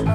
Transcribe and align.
¿Qué 0.00 0.06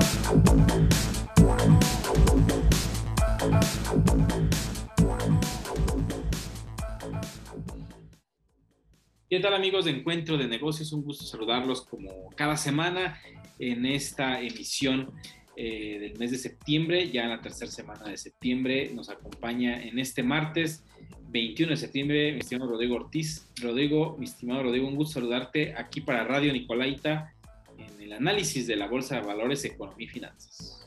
tal 9.40 9.54
amigos 9.54 9.86
de 9.86 9.92
Encuentro 9.92 10.38
de 10.38 10.48
Negocios? 10.48 10.92
Un 10.92 11.04
gusto 11.04 11.26
saludarlos 11.26 11.84
como 11.84 12.32
cada 12.36 12.58
semana 12.58 13.20
en 13.60 13.86
esta 13.86 14.42
emisión 14.42 15.12
eh, 15.56 16.00
del 16.00 16.18
mes 16.18 16.32
de 16.32 16.38
septiembre, 16.40 17.12
ya 17.12 17.26
en 17.26 17.30
la 17.30 17.42
tercera 17.42 17.70
semana 17.70 18.10
de 18.10 18.18
septiembre. 18.18 18.92
Nos 18.92 19.10
acompaña 19.10 19.84
en 19.84 20.00
este 20.00 20.24
martes 20.24 20.84
21 21.30 21.72
de 21.72 21.78
septiembre 21.78 22.32
mi 22.32 22.40
estimado 22.40 22.72
Rodrigo 22.72 22.96
Ortiz. 22.96 23.52
Rodrigo, 23.62 24.16
mi 24.18 24.26
estimado 24.26 24.64
Rodrigo, 24.64 24.88
un 24.88 24.96
gusto 24.96 25.20
saludarte 25.20 25.76
aquí 25.76 26.02
para 26.02 26.24
Radio 26.24 26.52
Nicolaita 26.54 27.35
en 27.78 28.02
el 28.02 28.14
análisis 28.14 28.68
de 28.68 28.76
la 28.76 28.88
Bolsa 28.88 29.16
de 29.16 29.22
Valores, 29.22 29.64
Economía 29.66 30.06
y 30.06 30.10
Finanzas. 30.10 30.86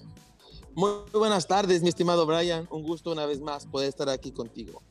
Muy 0.75 0.91
buenas 1.13 1.47
tardes, 1.47 1.83
mi 1.83 1.89
estimado 1.89 2.25
Brian. 2.27 2.67
Un 2.71 2.83
gusto 2.83 3.11
una 3.11 3.27
vez 3.27 3.41
más 3.41 3.67
poder 3.67 3.89
estar 3.89 4.09
aquí 4.09 4.31
contigo. 4.31 4.83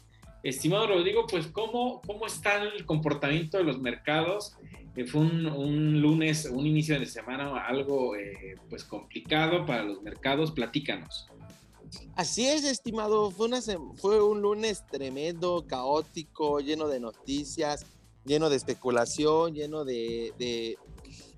Estimado 0.43 0.87
Rodrigo, 0.87 1.25
pues 1.27 1.47
¿cómo, 1.47 2.01
cómo 2.05 2.25
está 2.25 2.61
el 2.63 2.85
comportamiento 2.85 3.57
de 3.57 3.63
los 3.63 3.79
mercados? 3.79 4.55
Eh, 4.95 5.05
fue 5.05 5.21
un, 5.21 6.01
lunes, 6.01 6.45
un 6.45 6.65
inicio 6.65 6.99
de 6.99 7.05
semana 7.05 7.65
algo 7.65 8.15
eh, 8.15 8.55
pues 8.69 8.83
complicado 8.83 9.65
para 9.65 9.83
los 9.83 10.01
mercados. 10.01 10.51
Platícanos. 10.51 11.27
Así 12.15 12.47
es, 12.47 12.63
estimado. 12.63 13.31
Fue, 13.31 13.47
una, 13.47 13.61
fue 13.95 14.23
un 14.23 14.41
lunes 14.41 14.83
tremendo, 14.89 15.65
caótico, 15.67 16.59
lleno 16.59 16.87
de 16.87 16.99
noticias, 16.99 17.85
lleno 18.25 18.49
de 18.49 18.57
especulación, 18.57 19.53
lleno 19.53 19.85
de, 19.85 20.33
de, 20.37 20.77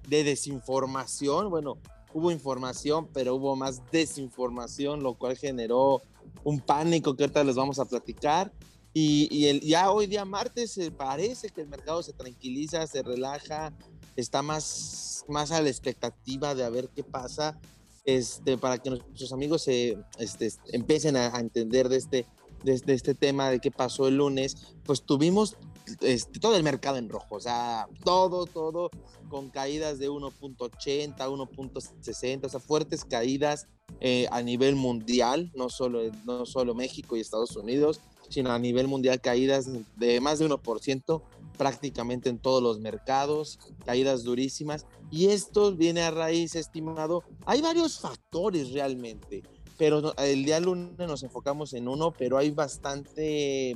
de 0.10 0.24
desinformación. 0.24 1.50
Bueno, 1.50 1.78
hubo 2.14 2.32
información, 2.32 3.08
pero 3.14 3.36
hubo 3.36 3.56
más 3.56 3.82
desinformación, 3.92 5.04
lo 5.04 5.14
cual 5.14 5.38
generó 5.38 6.02
un 6.44 6.60
pánico 6.60 7.16
que 7.16 7.24
ahorita 7.24 7.44
les 7.44 7.56
vamos 7.56 7.80
a 7.80 7.86
platicar. 7.86 8.52
Y, 8.92 9.46
el, 9.46 9.62
ya 9.62 9.92
hoy 9.92 10.08
día 10.08 10.26
martes 10.26 10.72
se 10.72 10.92
parece 10.92 11.50
que 11.50 11.62
el 11.62 11.68
mercado 11.68 12.02
se 12.02 12.12
tranquiliza, 12.12 12.88
se 12.88 13.04
relaja, 13.04 13.72
está 14.16 14.42
más, 14.42 15.24
más 15.28 15.52
a 15.52 15.62
la 15.62 15.70
expectativa 15.70 16.56
de 16.56 16.64
a 16.64 16.70
ver 16.70 16.90
qué 16.90 17.04
pasa, 17.04 17.60
este, 18.04 18.58
para 18.58 18.80
que 18.80 18.90
nuestros 18.90 19.32
amigos 19.32 19.62
se, 19.62 19.98
este, 20.18 20.52
empiecen 20.74 21.16
a, 21.16 21.40
entender 21.40 21.88
de 21.88 21.98
este, 21.98 22.26
de, 22.64 22.82
este 22.94 23.14
tema 23.14 23.50
de 23.52 23.60
qué 23.60 23.70
pasó 23.70 24.08
el 24.08 24.18
lunes. 24.18 24.58
Pues 24.84 25.04
tuvimos 25.04 25.56
este, 26.02 26.40
todo 26.40 26.56
el 26.56 26.64
mercado 26.64 26.98
en 26.98 27.10
rojo, 27.10 27.36
o 27.36 27.40
sea, 27.40 27.88
todo, 28.04 28.46
todo 28.46 28.90
con 29.30 29.50
caídas 29.50 30.00
de 30.00 30.10
1.80, 30.10 31.16
1.60, 31.18 32.46
o 32.46 32.50
sea, 32.50 32.60
fuertes 32.60 33.06
caídas 33.06 33.68
eh, 34.00 34.28
a 34.32 34.42
nivel 34.42 34.76
mundial, 34.76 35.52
no 35.56 35.70
solo, 35.70 36.02
no 36.26 36.46
solo 36.46 36.74
México 36.74 37.16
y 37.16 37.22
Estados 37.22 37.56
Unidos 37.56 38.02
sino 38.30 38.52
a 38.52 38.60
nivel 38.60 38.88
mundial 38.88 39.20
caídas 39.20 39.70
de 39.98 40.22
más 40.22 40.40
de 40.40 40.48
1% 40.48 41.22
prácticamente 41.58 42.30
en 42.30 42.40
todos 42.40 42.64
los 42.64 42.80
mercados, 42.80 43.60
caídas 43.86 44.24
durísimas. 44.24 44.86
Y 45.12 45.28
esto 45.28 45.76
viene 45.76 46.02
a 46.04 46.12
raíz, 46.12 46.56
estimado, 46.56 47.24
hay 47.46 47.62
varios 47.62 48.00
factores 48.00 48.72
realmente, 48.72 49.44
pero 49.78 50.16
el 50.18 50.46
día 50.46 50.60
lunes 50.62 50.98
nos 50.98 51.24
enfocamos 51.24 51.74
en 51.74 51.90
uno, 51.90 52.14
pero 52.18 52.38
hay 52.38 52.52
bastante 52.52 53.76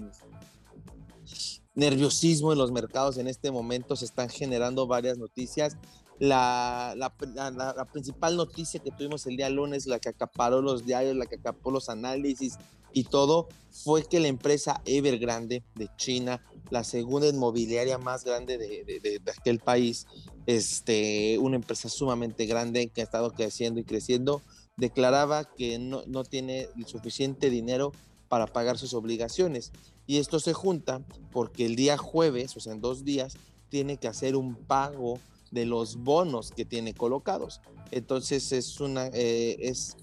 nerviosismo 1.75 2.52
en 2.52 2.59
los 2.59 2.71
mercados 2.71 3.17
en 3.17 3.27
este 3.27 3.52
momento, 3.52 3.95
se 3.95 4.05
están 4.05 4.29
generando 4.29 4.88
varias 4.88 5.17
noticias. 5.17 5.77
La, 6.19 6.93
la, 6.95 7.11
la, 7.52 7.85
principal 7.85 8.38
noticia 8.38 8.79
que 8.79 8.91
tuvimos 8.91 9.25
el 9.25 9.35
día 9.35 9.49
lunes, 9.49 9.88
la 9.88 9.99
que 9.99 10.09
acaparó 10.09 10.61
los 10.61 10.85
diarios, 10.85 11.16
la 11.16 11.25
que 11.25 11.35
acaparó 11.35 11.71
los 11.71 11.89
análisis, 11.89 12.57
y 12.94 13.05
todo 13.05 13.49
fue 13.71 14.03
que 14.03 14.19
la 14.19 14.27
empresa 14.27 14.81
Evergrande 14.85 15.63
de 15.75 15.89
China, 15.97 16.45
la 16.69 16.83
segunda 16.83 17.28
inmobiliaria 17.28 17.97
más 17.97 18.23
grande 18.23 18.57
de, 18.57 18.83
de, 18.85 19.31
aquel 19.31 19.59
país, 19.59 20.06
este, 20.45 21.38
una 21.39 21.56
empresa 21.56 21.89
sumamente 21.89 22.45
grande 22.45 22.88
que 22.89 23.01
ha 23.01 23.03
estado 23.03 23.31
creciendo 23.31 23.79
y 23.79 23.83
creciendo, 23.83 24.41
declaraba 24.78 25.44
que 25.44 25.79
no, 25.79 26.03
no 26.06 26.23
tiene 26.23 26.69
el 26.78 26.85
suficiente 26.85 27.50
dinero 27.50 27.91
para 28.29 28.47
pagar 28.47 28.78
sus 28.78 28.94
obligaciones. 28.94 29.72
Y 30.06 30.18
esto 30.18 30.40
se 30.40 30.53
junta 30.53 31.02
porque 31.31 31.66
el 31.66 31.75
día 31.75 31.97
jueves, 31.97 32.56
o 32.58 32.59
sea, 32.59 32.74
en 32.74 32.81
dos 32.81 33.03
días, 33.03 33.36
tiene 33.69 33.97
que 33.97 34.08
hacer 34.08 34.36
un 34.36 34.56
pago 34.56 35.19
de 35.52 35.66
los 35.66 35.97
bonos 35.97 36.52
que 36.52 36.66
tiene 36.66 36.94
colocados. 36.94 37.62
Entonces 37.91 38.52
es 38.52 38.80
una, 38.80 39.08
eh, 39.08 39.58
es 39.59 39.96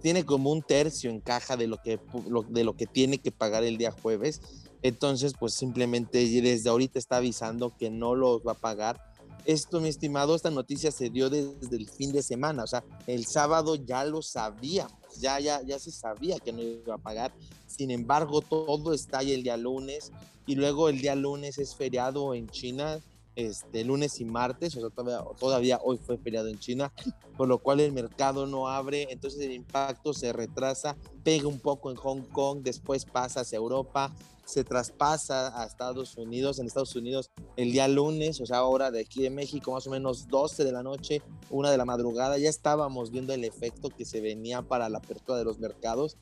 tiene 0.00 0.24
como 0.24 0.50
un 0.50 0.62
tercio 0.62 1.10
en 1.10 1.20
caja 1.20 1.56
de 1.56 1.68
lo, 1.68 1.76
que, 1.76 2.00
de 2.48 2.64
lo 2.64 2.76
que 2.76 2.86
tiene 2.86 3.18
que 3.18 3.30
pagar 3.30 3.64
el 3.64 3.78
día 3.78 3.92
jueves. 3.92 4.40
Entonces, 4.82 5.34
pues 5.38 5.54
simplemente 5.54 6.18
desde 6.40 6.68
ahorita 6.68 6.98
está 6.98 7.16
avisando 7.16 7.76
que 7.76 7.90
no 7.90 8.14
los 8.14 8.42
va 8.46 8.52
a 8.52 8.54
pagar. 8.54 9.00
Esto, 9.48 9.80
mi 9.80 9.88
estimado, 9.88 10.36
esta 10.36 10.50
noticia 10.50 10.90
se 10.90 11.08
dio 11.08 11.30
desde 11.30 11.74
el 11.74 11.88
fin 11.88 12.12
de 12.12 12.22
semana, 12.22 12.64
o 12.64 12.66
sea, 12.66 12.84
el 13.06 13.24
sábado 13.24 13.76
ya 13.76 14.04
lo 14.04 14.20
sabíamos, 14.20 14.92
ya, 15.18 15.40
ya, 15.40 15.62
ya 15.62 15.78
se 15.78 15.90
sabía 15.90 16.38
que 16.38 16.52
no 16.52 16.60
iba 16.60 16.96
a 16.96 16.98
pagar. 16.98 17.32
Sin 17.66 17.90
embargo, 17.90 18.42
todo 18.42 18.92
está 18.92 19.20
ahí 19.20 19.32
el 19.32 19.42
día 19.42 19.56
lunes 19.56 20.12
y 20.44 20.54
luego 20.54 20.90
el 20.90 21.00
día 21.00 21.14
lunes 21.14 21.56
es 21.56 21.74
feriado 21.74 22.34
en 22.34 22.46
China, 22.50 23.00
este, 23.38 23.84
lunes 23.84 24.20
y 24.20 24.24
martes, 24.24 24.76
o 24.76 24.80
sea, 24.80 24.90
todavía, 24.90 25.24
todavía, 25.38 25.80
hoy 25.84 25.96
fue 25.96 26.18
feriado 26.18 26.48
en 26.48 26.58
China, 26.58 26.92
por 27.36 27.46
lo 27.46 27.58
cual 27.58 27.78
el 27.78 27.92
mercado 27.92 28.48
no 28.48 28.66
abre, 28.66 29.06
entonces 29.10 29.40
el 29.42 29.52
impacto 29.52 30.12
se 30.12 30.32
retrasa, 30.32 30.96
pega 31.22 31.46
un 31.46 31.60
poco 31.60 31.92
en 31.92 31.96
Hong 31.96 32.22
Kong, 32.32 32.62
después 32.64 33.04
pasa 33.04 33.42
hacia 33.42 33.58
Europa, 33.58 34.12
se 34.44 34.64
traspasa 34.64 35.56
a 35.56 35.64
Estados 35.66 36.16
Unidos, 36.16 36.58
en 36.58 36.66
Estados 36.66 36.96
Unidos 36.96 37.30
el 37.54 37.70
día 37.70 37.86
lunes, 37.86 38.40
o 38.40 38.46
sea, 38.46 38.56
ahora 38.56 38.90
de 38.90 39.02
aquí 39.02 39.22
de 39.22 39.30
México, 39.30 39.70
más 39.70 39.86
o 39.86 39.90
menos 39.90 40.26
12 40.26 40.64
de 40.64 40.72
la 40.72 40.82
noche, 40.82 41.22
una 41.48 41.70
de 41.70 41.76
la 41.76 41.84
madrugada, 41.84 42.38
ya 42.38 42.50
estábamos 42.50 43.12
viendo 43.12 43.32
el 43.32 43.44
efecto 43.44 43.88
que 43.88 44.04
se 44.04 44.20
venía 44.20 44.62
para 44.62 44.88
la 44.88 44.98
apertura 44.98 45.38
de 45.38 45.44
los 45.44 45.60
mercados 45.60 46.16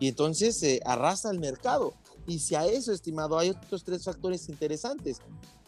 y 0.00 0.08
entonces 0.08 0.58
se 0.58 0.80
arrasa 0.86 1.30
el 1.30 1.38
mercado. 1.38 1.92
Y 2.26 2.38
si 2.38 2.54
a 2.54 2.66
eso, 2.66 2.92
estimado, 2.92 3.38
hay 3.38 3.50
otros 3.50 3.84
tres 3.84 4.04
factores 4.04 4.48
interesantes 4.48 5.20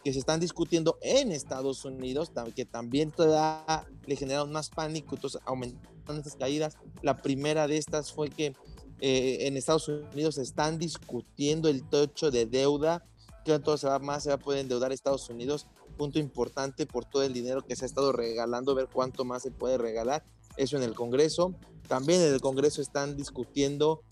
que 0.05 0.13
se 0.13 0.19
están 0.19 0.41
discutiendo 0.41 0.99
en 1.03 1.33
Estados 1.33 1.85
Unidos, 1.85 2.31
que 2.55 2.65
también 2.65 3.11
todavía 3.11 3.87
le 4.07 4.17
generaron 4.17 4.53
más 4.53 4.71
pánico, 4.71 5.17
entonces 5.17 5.41
aumentan 5.45 6.17
estas 6.17 6.37
caídas. 6.37 6.77
La 7.03 7.17
primera 7.17 7.67
de 7.67 7.77
estas 7.77 8.13
fue 8.13 8.31
que 8.31 8.55
eh, 9.01 9.47
en 9.47 9.57
Estados 9.57 9.89
Unidos 9.89 10.37
se 10.37 10.43
están 10.43 10.79
discutiendo 10.79 11.69
el 11.69 11.89
techo 11.89 12.31
de 12.31 12.47
deuda, 12.47 13.05
que 13.45 13.59
todo 13.59 13.77
se 13.77 13.87
va 13.87 13.99
más, 13.99 14.25
se 14.25 14.31
va 14.31 14.37
a 14.37 14.39
poder 14.39 14.61
endeudar 14.61 14.93
Estados 14.93 15.29
Unidos, 15.29 15.67
punto 15.97 16.19
importante 16.19 16.87
por 16.87 17.05
todo 17.05 17.23
el 17.23 17.33
dinero 17.33 17.63
que 17.63 17.77
se 17.77 17.85
ha 17.85 17.87
estado 17.87 18.13
regalando, 18.13 18.75
ver 18.75 18.89
cuánto 18.93 19.25
más 19.25 19.43
se 19.43 19.51
puede 19.51 19.79
regalar, 19.79 20.25
eso 20.57 20.77
en 20.77 20.83
el 20.83 20.95
Congreso. 20.95 21.55
También 21.89 22.21
en 22.21 22.35
el 22.35 22.41
Congreso 22.41 22.83
están 22.83 23.17
discutiendo 23.17 24.03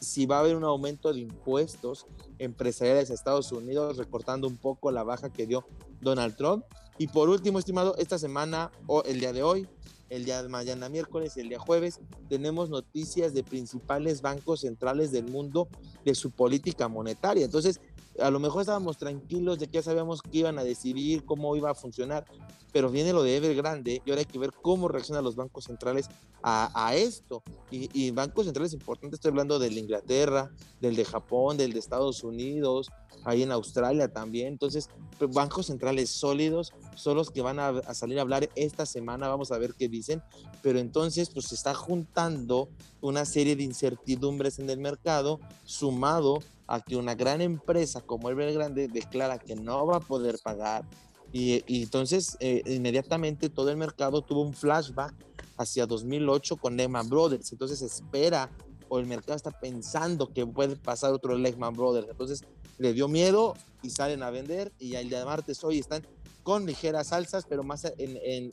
si, 0.00 0.26
va 0.26 0.36
a 0.36 0.40
haber 0.40 0.56
un 0.56 0.64
aumento 0.64 1.12
de 1.12 1.20
impuestos 1.20 2.06
empresariales 2.38 3.10
a 3.10 3.14
Estados 3.14 3.50
Unidos, 3.50 3.96
recortando 3.96 4.46
un 4.46 4.56
poco 4.56 4.92
la 4.92 5.02
baja 5.02 5.32
que 5.32 5.46
dio 5.46 5.66
Donald 6.00 6.36
Trump. 6.36 6.64
Y 6.98 7.08
por 7.08 7.28
último, 7.28 7.58
estimado, 7.58 7.96
esta 7.96 8.18
semana 8.18 8.70
o 8.86 9.02
el 9.02 9.18
día 9.18 9.32
de 9.32 9.42
hoy, 9.42 9.68
el 10.08 10.24
día 10.24 10.40
de 10.40 10.48
mañana 10.48 10.88
miércoles 10.88 11.36
el 11.36 11.48
día 11.48 11.58
jueves, 11.58 11.98
tenemos 12.28 12.70
noticias 12.70 13.34
de 13.34 13.42
principales 13.42 14.22
bancos 14.22 14.60
centrales 14.60 15.10
del 15.10 15.24
mundo 15.28 15.68
de 16.04 16.14
su 16.14 16.30
política 16.30 16.86
monetaria. 16.86 17.44
Entonces, 17.44 17.80
a 18.20 18.30
lo 18.30 18.40
mejor 18.40 18.62
estábamos 18.62 18.96
tranquilos 18.96 19.58
de 19.58 19.66
que 19.66 19.74
ya 19.74 19.82
sabíamos 19.82 20.22
que 20.22 20.38
iban 20.38 20.58
a 20.58 20.64
decidir 20.64 21.24
cómo 21.24 21.56
iba 21.56 21.70
a 21.70 21.74
funcionar, 21.74 22.24
pero 22.72 22.90
viene 22.90 23.12
lo 23.12 23.22
de 23.22 23.36
Evergrande 23.36 24.02
y 24.04 24.10
ahora 24.10 24.20
hay 24.20 24.26
que 24.26 24.38
ver 24.38 24.52
cómo 24.52 24.88
reaccionan 24.88 25.24
los 25.24 25.36
bancos 25.36 25.64
centrales 25.64 26.08
a, 26.42 26.94
esto. 26.94 27.42
Y, 27.72 28.10
bancos 28.12 28.44
centrales 28.44 28.72
importantes, 28.72 29.18
estoy 29.18 29.30
hablando 29.30 29.58
del 29.58 29.74
de 29.74 29.80
Inglaterra, 29.80 30.52
del 30.80 30.94
de 30.94 31.04
Japón, 31.04 31.56
del 31.56 31.72
de 31.72 31.80
Estados 31.80 32.22
Unidos, 32.22 32.88
ahí 33.24 33.42
en 33.42 33.50
Australia 33.50 34.06
también. 34.12 34.48
Entonces, 34.48 34.88
pues, 35.18 35.32
bancos 35.32 35.66
centrales 35.66 36.08
sólidos 36.10 36.72
son 36.94 37.16
los 37.16 37.32
que 37.32 37.42
van 37.42 37.58
a, 37.58 37.68
a, 37.68 37.94
salir 37.94 38.18
a 38.20 38.22
hablar 38.22 38.48
esta 38.54 38.86
semana, 38.86 39.26
vamos 39.26 39.50
a 39.50 39.58
ver 39.58 39.74
qué 39.74 39.88
dicen, 39.88 40.22
pero 40.62 40.78
entonces 40.78 41.30
pues 41.30 41.46
se 41.46 41.56
está 41.56 41.74
juntando 41.74 42.68
una 43.00 43.24
serie 43.24 43.56
de 43.56 43.64
incertidumbres 43.64 44.60
en 44.60 44.70
el 44.70 44.78
mercado 44.78 45.40
sumado 45.64 46.38
a 46.66 46.80
que 46.80 46.96
una 46.96 47.14
gran 47.14 47.40
empresa 47.40 48.00
como 48.00 48.30
Evergrande 48.30 48.88
declara 48.88 49.38
que 49.38 49.54
no 49.54 49.86
va 49.86 49.98
a 49.98 50.00
poder 50.00 50.38
pagar 50.42 50.84
y, 51.32 51.82
entonces 51.82 52.36
eh, 52.40 52.62
inmediatamente 52.66 53.50
todo 53.50 53.70
el 53.70 53.76
mercado 53.76 54.22
tuvo 54.22 54.42
un 54.42 54.54
flashback 54.54 55.14
hacia 55.58 55.86
2008 55.86 56.56
con 56.56 56.76
Lehman 56.76 57.08
Brothers. 57.08 57.52
Entonces 57.52 57.82
espera 57.82 58.50
o 58.88 58.98
el 58.98 59.06
mercado 59.06 59.34
está 59.34 59.50
pensando 59.50 60.32
que 60.32 60.46
puede 60.46 60.76
pasar 60.76 61.12
otro 61.12 61.36
Lehman 61.36 61.74
Brothers. 61.74 62.08
Entonces 62.08 62.44
le 62.78 62.92
dio 62.92 63.08
miedo 63.08 63.54
y 63.82 63.90
salen 63.90 64.22
a 64.22 64.30
vender 64.30 64.72
y 64.78 64.94
el 64.94 65.08
día 65.08 65.18
de 65.18 65.24
martes 65.24 65.62
hoy 65.64 65.78
están 65.78 66.06
con 66.42 66.64
ligeras 66.64 67.12
alzas, 67.12 67.44
pero 67.48 67.64
más 67.64 67.84
en, 67.98 68.50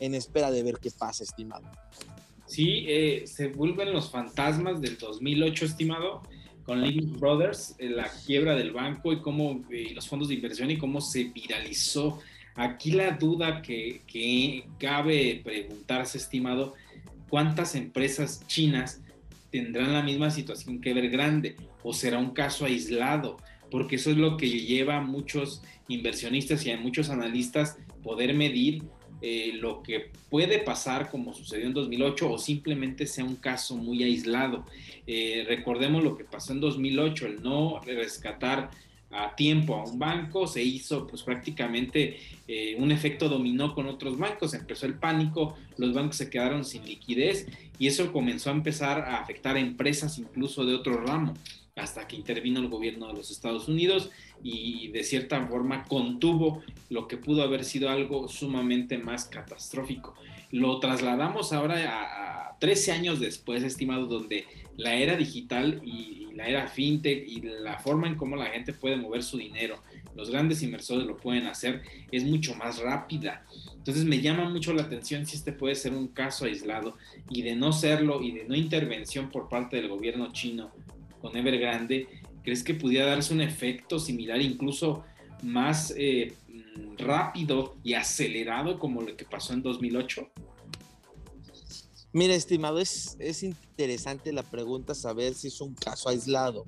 en 0.00 0.14
espera 0.14 0.50
de 0.50 0.62
ver 0.62 0.78
qué 0.78 0.90
pasa, 0.90 1.24
estimado. 1.24 1.68
Sí, 2.46 2.84
eh, 2.86 3.26
se 3.26 3.48
vuelven 3.48 3.92
los 3.92 4.10
fantasmas 4.10 4.80
del 4.80 4.98
2008, 4.98 5.64
estimado, 5.64 6.22
con 6.64 6.80
Lehman 6.80 7.18
Brothers, 7.18 7.74
eh, 7.78 7.88
la 7.88 8.08
quiebra 8.26 8.54
del 8.54 8.72
banco 8.72 9.12
y 9.12 9.20
cómo 9.20 9.64
eh, 9.70 9.92
los 9.94 10.08
fondos 10.08 10.28
de 10.28 10.34
inversión 10.34 10.70
y 10.70 10.78
cómo 10.78 11.00
se 11.00 11.24
viralizó. 11.24 12.20
Aquí 12.54 12.92
la 12.92 13.12
duda 13.12 13.62
que, 13.62 14.64
cabe 14.78 15.40
preguntarse, 15.42 16.18
estimado, 16.18 16.74
¿cuántas 17.28 17.74
empresas 17.74 18.46
chinas 18.46 19.00
tendrán 19.50 19.92
la 19.92 20.02
misma 20.02 20.30
situación 20.30 20.80
que 20.80 20.90
Evergrande 20.90 21.56
o 21.82 21.92
será 21.92 22.18
un 22.18 22.30
caso 22.30 22.64
aislado? 22.64 23.38
Porque 23.70 23.96
eso 23.96 24.10
es 24.10 24.18
lo 24.18 24.36
que 24.36 24.48
lleva 24.48 24.98
a 24.98 25.00
muchos 25.00 25.62
inversionistas 25.88 26.64
y 26.66 26.70
a 26.70 26.76
muchos 26.76 27.08
analistas 27.08 27.78
poder 28.02 28.34
medir 28.34 28.82
eh, 29.24 29.52
lo 29.54 29.84
que 29.84 30.10
puede 30.28 30.58
pasar 30.58 31.08
como 31.08 31.32
sucedió 31.32 31.66
en 31.66 31.74
2008 31.74 32.32
o 32.32 32.38
simplemente 32.38 33.06
sea 33.06 33.24
un 33.24 33.36
caso 33.36 33.76
muy 33.76 34.02
aislado. 34.02 34.66
Eh, 35.06 35.44
recordemos 35.46 36.02
lo 36.02 36.16
que 36.16 36.24
pasó 36.24 36.52
en 36.52 36.60
2008, 36.60 37.26
el 37.26 37.42
no 37.42 37.80
rescatar 37.80 38.70
a 39.12 39.36
tiempo 39.36 39.76
a 39.76 39.84
un 39.84 39.98
banco, 39.98 40.48
se 40.48 40.64
hizo 40.64 41.06
pues 41.06 41.22
prácticamente 41.22 42.16
eh, 42.48 42.74
un 42.78 42.90
efecto 42.90 43.28
dominó 43.28 43.74
con 43.74 43.86
otros 43.86 44.18
bancos, 44.18 44.54
empezó 44.54 44.86
el 44.86 44.94
pánico, 44.94 45.56
los 45.76 45.94
bancos 45.94 46.16
se 46.16 46.28
quedaron 46.28 46.64
sin 46.64 46.84
liquidez 46.84 47.46
y 47.78 47.86
eso 47.86 48.12
comenzó 48.12 48.50
a 48.50 48.54
empezar 48.54 49.02
a 49.02 49.20
afectar 49.20 49.54
a 49.54 49.60
empresas 49.60 50.18
incluso 50.18 50.64
de 50.64 50.74
otro 50.74 51.00
ramo 51.04 51.34
hasta 51.76 52.06
que 52.06 52.16
intervino 52.16 52.60
el 52.60 52.68
gobierno 52.68 53.06
de 53.06 53.14
los 53.14 53.30
Estados 53.30 53.66
Unidos 53.66 54.10
y 54.42 54.88
de 54.88 55.04
cierta 55.04 55.46
forma 55.46 55.84
contuvo 55.84 56.62
lo 56.90 57.08
que 57.08 57.16
pudo 57.16 57.42
haber 57.42 57.64
sido 57.64 57.88
algo 57.88 58.28
sumamente 58.28 58.98
más 58.98 59.24
catastrófico. 59.24 60.14
Lo 60.50 60.78
trasladamos 60.80 61.52
ahora 61.52 62.50
a, 62.50 62.58
13 62.58 62.92
años 62.92 63.18
después, 63.18 63.64
estimado, 63.64 64.06
donde 64.06 64.46
la 64.76 64.94
era 64.94 65.16
digital 65.16 65.80
y, 65.84 66.28
la 66.34 66.46
era 66.46 66.68
fintech 66.68 67.26
y 67.28 67.40
la 67.40 67.78
forma 67.78 68.06
en 68.06 68.14
cómo 68.14 68.36
la 68.36 68.46
gente 68.46 68.72
puede 68.72 68.96
mover 68.96 69.22
su 69.22 69.36
dinero, 69.36 69.82
los 70.14 70.30
grandes 70.30 70.62
inversores 70.62 71.06
lo 71.06 71.16
pueden 71.16 71.46
hacer, 71.46 71.82
es 72.10 72.24
mucho 72.24 72.54
más 72.54 72.78
rápida. 72.78 73.44
Entonces 73.76 74.04
me 74.04 74.20
llama 74.20 74.48
mucho 74.48 74.72
la 74.72 74.82
atención 74.82 75.26
si 75.26 75.36
este 75.36 75.52
puede 75.52 75.74
ser 75.74 75.92
un 75.92 76.08
caso 76.08 76.44
aislado 76.44 76.96
y 77.28 77.42
de 77.42 77.56
no 77.56 77.72
serlo 77.72 78.22
y 78.22 78.30
de 78.30 78.44
no 78.44 78.54
intervención 78.54 79.30
por 79.30 79.48
parte 79.48 79.76
del 79.76 79.88
gobierno 79.88 80.32
chino 80.32 80.70
con 81.22 81.36
Evergrande, 81.36 82.08
¿crees 82.42 82.62
que 82.62 82.74
pudiera 82.74 83.06
darse 83.06 83.32
un 83.32 83.40
efecto 83.40 83.98
similar, 83.98 84.42
incluso 84.42 85.04
más 85.42 85.94
eh, 85.96 86.34
rápido 86.98 87.76
y 87.82 87.94
acelerado 87.94 88.78
como 88.78 89.00
lo 89.00 89.16
que 89.16 89.24
pasó 89.24 89.54
en 89.54 89.62
2008? 89.62 90.28
Mira, 92.12 92.34
estimado, 92.34 92.78
es, 92.78 93.16
es 93.20 93.42
interesante 93.42 94.32
la 94.32 94.42
pregunta 94.42 94.94
saber 94.94 95.32
si 95.32 95.48
es 95.48 95.60
un 95.62 95.74
caso 95.74 96.10
aislado. 96.10 96.66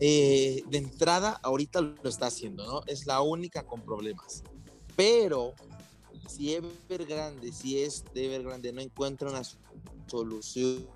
Eh, 0.00 0.62
de 0.70 0.78
entrada, 0.78 1.40
ahorita 1.42 1.80
lo 1.80 2.08
está 2.08 2.26
haciendo, 2.26 2.64
¿no? 2.64 2.82
Es 2.86 3.06
la 3.06 3.20
única 3.20 3.64
con 3.64 3.82
problemas. 3.82 4.42
Pero 4.96 5.54
si 6.28 6.54
Evergrande, 6.54 7.52
si 7.52 7.80
es 7.80 8.04
de 8.14 8.26
Evergrande 8.26 8.72
no 8.72 8.80
encuentra 8.80 9.28
una 9.28 9.42
solución, 10.06 10.86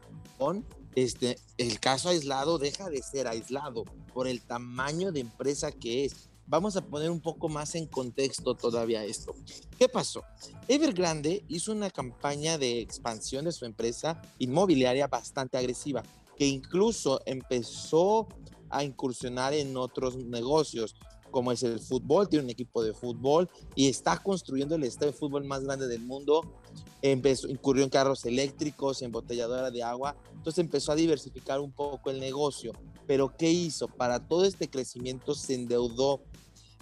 este, 0.94 1.38
el 1.58 1.80
caso 1.80 2.10
aislado 2.10 2.58
deja 2.58 2.90
de 2.90 3.02
ser 3.02 3.26
aislado 3.26 3.84
por 4.12 4.28
el 4.28 4.42
tamaño 4.42 5.12
de 5.12 5.20
empresa 5.20 5.72
que 5.72 6.04
es. 6.04 6.28
Vamos 6.46 6.76
a 6.76 6.84
poner 6.84 7.10
un 7.10 7.20
poco 7.20 7.48
más 7.48 7.74
en 7.74 7.86
contexto 7.86 8.54
todavía 8.54 9.04
esto. 9.04 9.34
¿Qué 9.78 9.88
pasó? 9.88 10.22
Evergrande 10.68 11.44
hizo 11.48 11.72
una 11.72 11.90
campaña 11.90 12.58
de 12.58 12.80
expansión 12.80 13.44
de 13.44 13.52
su 13.52 13.64
empresa 13.64 14.20
inmobiliaria 14.38 15.06
bastante 15.06 15.56
agresiva, 15.56 16.02
que 16.36 16.46
incluso 16.46 17.22
empezó 17.24 18.28
a 18.68 18.84
incursionar 18.84 19.54
en 19.54 19.76
otros 19.76 20.16
negocios, 20.16 20.96
como 21.30 21.52
es 21.52 21.62
el 21.62 21.80
fútbol, 21.80 22.28
tiene 22.28 22.44
un 22.44 22.50
equipo 22.50 22.82
de 22.82 22.92
fútbol 22.92 23.48
y 23.74 23.88
está 23.88 24.18
construyendo 24.18 24.74
el 24.74 24.84
estadio 24.84 25.12
de 25.12 25.18
fútbol 25.18 25.44
más 25.44 25.62
grande 25.62 25.88
del 25.88 26.02
mundo. 26.02 26.42
Empezó, 27.02 27.49
incurrió 27.49 27.82
en 27.82 27.90
carros 27.90 28.25
eléctricos, 28.25 29.02
en 29.02 29.10
botelladora 29.10 29.70
de 29.70 29.82
agua, 29.82 30.16
entonces 30.32 30.60
empezó 30.60 30.93
a 30.93 30.96
diversificar 30.96 31.60
un 31.60 31.72
poco 31.72 32.10
el 32.10 32.20
negocio. 32.20 32.72
Pero 33.06 33.37
¿qué 33.37 33.50
hizo? 33.50 33.88
Para 33.88 34.20
todo 34.20 34.44
este 34.44 34.69
crecimiento 34.69 35.34
se 35.34 35.54
endeudó 35.54 36.22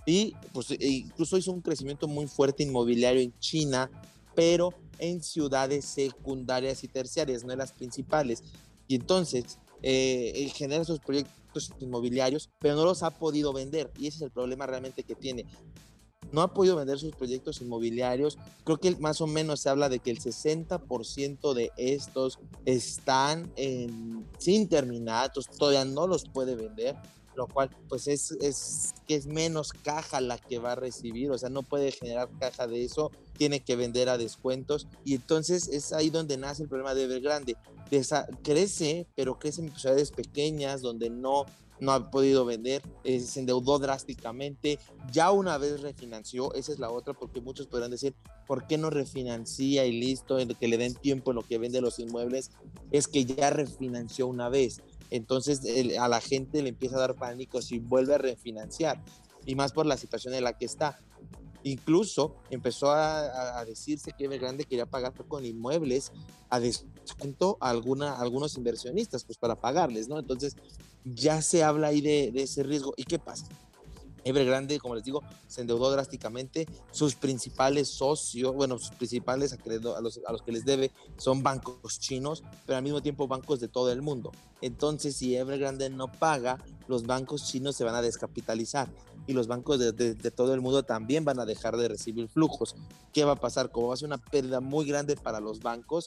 y 0.06 0.34
pues, 0.52 0.70
e 0.72 0.88
incluso 0.88 1.36
hizo 1.36 1.52
un 1.52 1.60
crecimiento 1.60 2.08
muy 2.08 2.26
fuerte 2.26 2.62
inmobiliario 2.62 3.20
en 3.20 3.38
China, 3.38 3.90
pero 4.34 4.74
en 4.98 5.22
ciudades 5.22 5.84
secundarias 5.84 6.84
y 6.84 6.88
terciarias, 6.88 7.44
no 7.44 7.52
en 7.52 7.58
las 7.58 7.72
principales. 7.72 8.42
Y 8.88 8.96
entonces 8.96 9.58
eh, 9.82 10.50
genera 10.54 10.82
esos 10.82 11.00
proyectos 11.00 11.72
inmobiliarios, 11.80 12.50
pero 12.58 12.76
no 12.76 12.84
los 12.84 13.02
ha 13.02 13.10
podido 13.10 13.52
vender. 13.52 13.90
Y 13.98 14.06
ese 14.06 14.16
es 14.16 14.22
el 14.22 14.30
problema 14.30 14.66
realmente 14.66 15.02
que 15.02 15.14
tiene. 15.14 15.46
No 16.32 16.42
ha 16.42 16.54
podido 16.54 16.76
vender 16.76 16.98
sus 16.98 17.14
proyectos 17.14 17.60
inmobiliarios. 17.60 18.38
Creo 18.64 18.78
que 18.78 18.96
más 18.96 19.20
o 19.20 19.26
menos 19.26 19.60
se 19.60 19.68
habla 19.68 19.88
de 19.88 19.98
que 19.98 20.10
el 20.10 20.20
60% 20.20 21.54
de 21.54 21.72
estos 21.76 22.38
están 22.64 23.52
sin 24.38 24.68
terminar, 24.68 25.32
todavía 25.58 25.84
no 25.84 26.06
los 26.06 26.28
puede 26.28 26.54
vender 26.54 26.96
lo 27.40 27.46
cual 27.46 27.70
pues 27.88 28.06
es, 28.06 28.32
es 28.32 28.92
que 29.06 29.14
es 29.14 29.26
menos 29.26 29.72
caja 29.72 30.20
la 30.20 30.36
que 30.36 30.58
va 30.58 30.72
a 30.72 30.74
recibir, 30.74 31.30
o 31.30 31.38
sea, 31.38 31.48
no 31.48 31.62
puede 31.62 31.90
generar 31.90 32.28
caja 32.38 32.66
de 32.66 32.84
eso, 32.84 33.10
tiene 33.38 33.60
que 33.60 33.76
vender 33.76 34.08
a 34.10 34.18
descuentos 34.18 34.86
y 35.04 35.14
entonces 35.14 35.68
es 35.68 35.92
ahí 35.92 36.10
donde 36.10 36.36
nace 36.36 36.64
el 36.64 36.68
problema 36.68 36.94
de 36.94 37.04
Evergrande. 37.04 37.56
crece, 38.42 39.06
pero 39.16 39.38
crece 39.38 39.62
en 39.62 39.74
ciudades 39.74 40.10
pequeñas 40.10 40.82
donde 40.82 41.08
no 41.08 41.46
no 41.80 41.92
ha 41.92 42.10
podido 42.10 42.44
vender, 42.44 42.82
eh, 43.04 43.20
se 43.20 43.40
endeudó 43.40 43.78
drásticamente, 43.78 44.78
ya 45.12 45.30
una 45.30 45.58
vez 45.58 45.80
refinanció, 45.80 46.52
esa 46.54 46.72
es 46.72 46.78
la 46.78 46.90
otra, 46.90 47.14
porque 47.14 47.40
muchos 47.40 47.66
podrán 47.66 47.90
decir, 47.90 48.14
¿por 48.46 48.66
qué 48.66 48.78
no 48.78 48.90
refinancia 48.90 49.86
y 49.86 49.98
listo, 49.98 50.38
en 50.38 50.48
que 50.54 50.68
le 50.68 50.76
den 50.76 50.94
tiempo 50.94 51.30
en 51.30 51.36
lo 51.36 51.42
que 51.42 51.58
vende 51.58 51.80
los 51.80 51.98
inmuebles? 51.98 52.50
Es 52.90 53.08
que 53.08 53.24
ya 53.24 53.50
refinanció 53.50 54.26
una 54.26 54.48
vez. 54.48 54.82
Entonces 55.10 55.60
a 55.98 56.08
la 56.08 56.20
gente 56.20 56.62
le 56.62 56.68
empieza 56.68 56.96
a 56.96 57.00
dar 57.00 57.16
pánico 57.16 57.60
si 57.60 57.78
vuelve 57.78 58.14
a 58.14 58.18
refinanciar 58.18 59.02
y 59.44 59.54
más 59.54 59.72
por 59.72 59.86
la 59.86 59.96
situación 59.96 60.34
en 60.34 60.44
la 60.44 60.56
que 60.56 60.66
está. 60.66 60.98
Incluso 61.62 62.36
empezó 62.48 62.90
a, 62.90 63.64
decirse 63.66 64.12
que 64.16 64.24
Evergrande 64.24 64.64
quería 64.64 64.86
pagar 64.86 65.12
con 65.12 65.44
inmuebles 65.44 66.10
a 66.48 66.58
descuento 66.58 67.58
a, 67.60 67.68
alguna, 67.70 68.18
algunos 68.18 68.56
inversionistas, 68.56 69.24
pues 69.24 69.36
para 69.36 69.56
pagarles, 69.56 70.08
¿no? 70.08 70.18
Entonces 70.18 70.56
ya 71.04 71.42
se 71.42 71.62
habla 71.62 71.88
ahí 71.88 72.00
de, 72.00 72.32
ese 72.34 72.62
riesgo. 72.62 72.94
¿Y 72.96 73.04
qué 73.04 73.18
pasa? 73.18 73.46
Evergrande, 74.22 74.78
como 74.78 74.94
les 74.94 75.04
digo, 75.04 75.22
se 75.46 75.62
endeudó 75.62 75.90
drásticamente. 75.90 76.66
Sus 76.90 77.14
principales 77.14 77.88
socios, 77.88 78.54
bueno, 78.54 78.78
sus 78.78 78.90
principales 78.90 79.52
a 79.52 80.00
los, 80.00 80.20
a 80.26 80.32
los 80.32 80.42
que 80.42 80.52
les 80.52 80.64
debe 80.64 80.90
son 81.16 81.42
bancos 81.42 81.98
chinos, 81.98 82.42
pero 82.66 82.76
al 82.76 82.82
mismo 82.82 83.00
tiempo 83.00 83.26
bancos 83.26 83.60
de 83.60 83.68
todo 83.68 83.90
el 83.90 84.02
mundo. 84.02 84.30
Entonces, 84.60 85.16
si 85.16 85.36
Evergrande 85.36 85.88
no 85.88 86.12
paga, 86.12 86.58
los 86.86 87.06
bancos 87.06 87.46
chinos 87.46 87.76
se 87.76 87.84
van 87.84 87.94
a 87.94 88.02
descapitalizar 88.02 88.88
y 89.30 89.32
los 89.32 89.46
bancos 89.46 89.78
de, 89.78 90.14
todo 90.32 90.54
el 90.54 90.60
mundo 90.60 90.82
también 90.82 91.24
van 91.24 91.38
a 91.38 91.44
dejar 91.44 91.76
de 91.76 91.86
recibir 91.86 92.28
flujos. 92.28 92.74
¿Qué 93.12 93.24
va 93.24 93.32
a 93.32 93.36
pasar? 93.36 93.70
Como 93.70 93.86
va 93.86 93.94
a 93.94 93.96
ser 93.96 94.08
una 94.08 94.18
pérdida 94.18 94.58
muy 94.60 94.84
grande 94.84 95.14
para 95.14 95.38
los 95.38 95.60
bancos, 95.60 96.06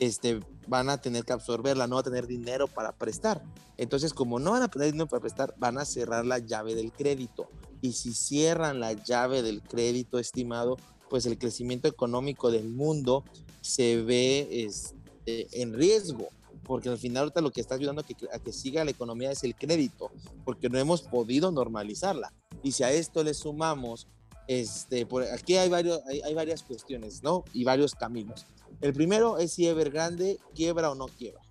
este, 0.00 0.40
van 0.66 0.90
a 0.90 1.00
tener 1.00 1.24
que 1.24 1.32
absorberla, 1.32 1.86
no 1.86 1.94
va 1.94 2.00
a 2.00 2.04
tener 2.04 2.26
dinero 2.26 2.66
para 2.66 2.90
prestar. 2.90 3.44
Entonces, 3.76 4.12
como 4.12 4.40
no 4.40 4.50
van 4.50 4.62
a 4.62 4.68
tener 4.68 4.90
dinero 4.90 5.06
para 5.06 5.20
prestar, 5.20 5.54
van 5.56 5.78
a 5.78 5.84
cerrar 5.84 6.26
la 6.26 6.40
llave 6.40 6.74
del 6.74 6.90
crédito. 6.90 7.48
Y 7.80 7.92
si 7.92 8.12
cierran 8.12 8.80
la 8.80 8.92
llave 8.92 9.42
del 9.42 9.62
crédito 9.62 10.18
estimado, 10.18 10.76
pues 11.08 11.26
el 11.26 11.38
crecimiento 11.38 11.86
económico 11.86 12.50
del 12.50 12.68
mundo 12.70 13.22
se 13.60 14.02
ve 14.02 14.48
este, 14.50 15.62
en 15.62 15.74
riesgo 15.74 16.26
porque 16.64 16.88
al 16.88 16.98
final 16.98 17.24
ahorita 17.24 17.40
lo 17.40 17.50
que 17.50 17.60
está 17.60 17.74
ayudando 17.74 18.00
a 18.00 18.04
que, 18.04 18.16
a 18.32 18.38
que, 18.38 18.52
siga 18.52 18.84
la 18.84 18.90
economía 18.90 19.30
es 19.30 19.44
el 19.44 19.54
crédito, 19.54 20.10
porque 20.44 20.68
no 20.68 20.78
hemos 20.78 21.02
podido 21.02 21.50
normalizarla. 21.50 22.32
Y 22.62 22.72
si 22.72 22.82
a 22.82 22.90
esto 22.90 23.22
le 23.22 23.34
sumamos, 23.34 24.06
este, 24.48 25.06
por, 25.06 25.22
aquí 25.22 25.56
hay, 25.56 25.68
varios, 25.68 26.00
hay, 26.06 26.20
hay, 26.22 26.34
varias 26.34 26.62
cuestiones, 26.62 27.22
¿no? 27.22 27.44
Y 27.52 27.64
varios 27.64 27.94
caminos. 27.94 28.46
El 28.80 28.92
primero 28.92 29.38
es 29.38 29.52
si 29.52 29.66
Evergrande 29.66 30.38
quiebra 30.54 30.90
o 30.90 30.94
no 30.94 31.06
quiebra. 31.06 31.42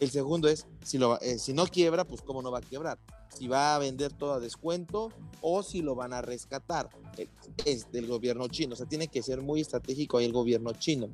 El 0.00 0.10
segundo 0.10 0.48
es 0.48 0.66
si, 0.84 0.98
lo, 0.98 1.20
eh, 1.20 1.38
si 1.38 1.52
no 1.52 1.66
quiebra, 1.66 2.04
pues 2.04 2.22
cómo 2.22 2.42
no 2.42 2.50
va 2.50 2.58
a 2.58 2.62
quebrar. 2.62 2.98
Si 3.36 3.48
va 3.48 3.74
a 3.74 3.78
vender 3.78 4.12
todo 4.12 4.34
a 4.34 4.40
descuento 4.40 5.10
o 5.40 5.62
si 5.62 5.82
lo 5.82 5.94
van 5.94 6.12
a 6.12 6.22
rescatar. 6.22 6.88
Es 7.64 7.90
del 7.90 8.06
gobierno 8.06 8.46
chino. 8.48 8.74
O 8.74 8.76
sea, 8.76 8.86
tiene 8.86 9.08
que 9.08 9.22
ser 9.22 9.42
muy 9.42 9.60
estratégico 9.60 10.18
ahí 10.18 10.26
el 10.26 10.32
gobierno 10.32 10.72
chino. 10.72 11.08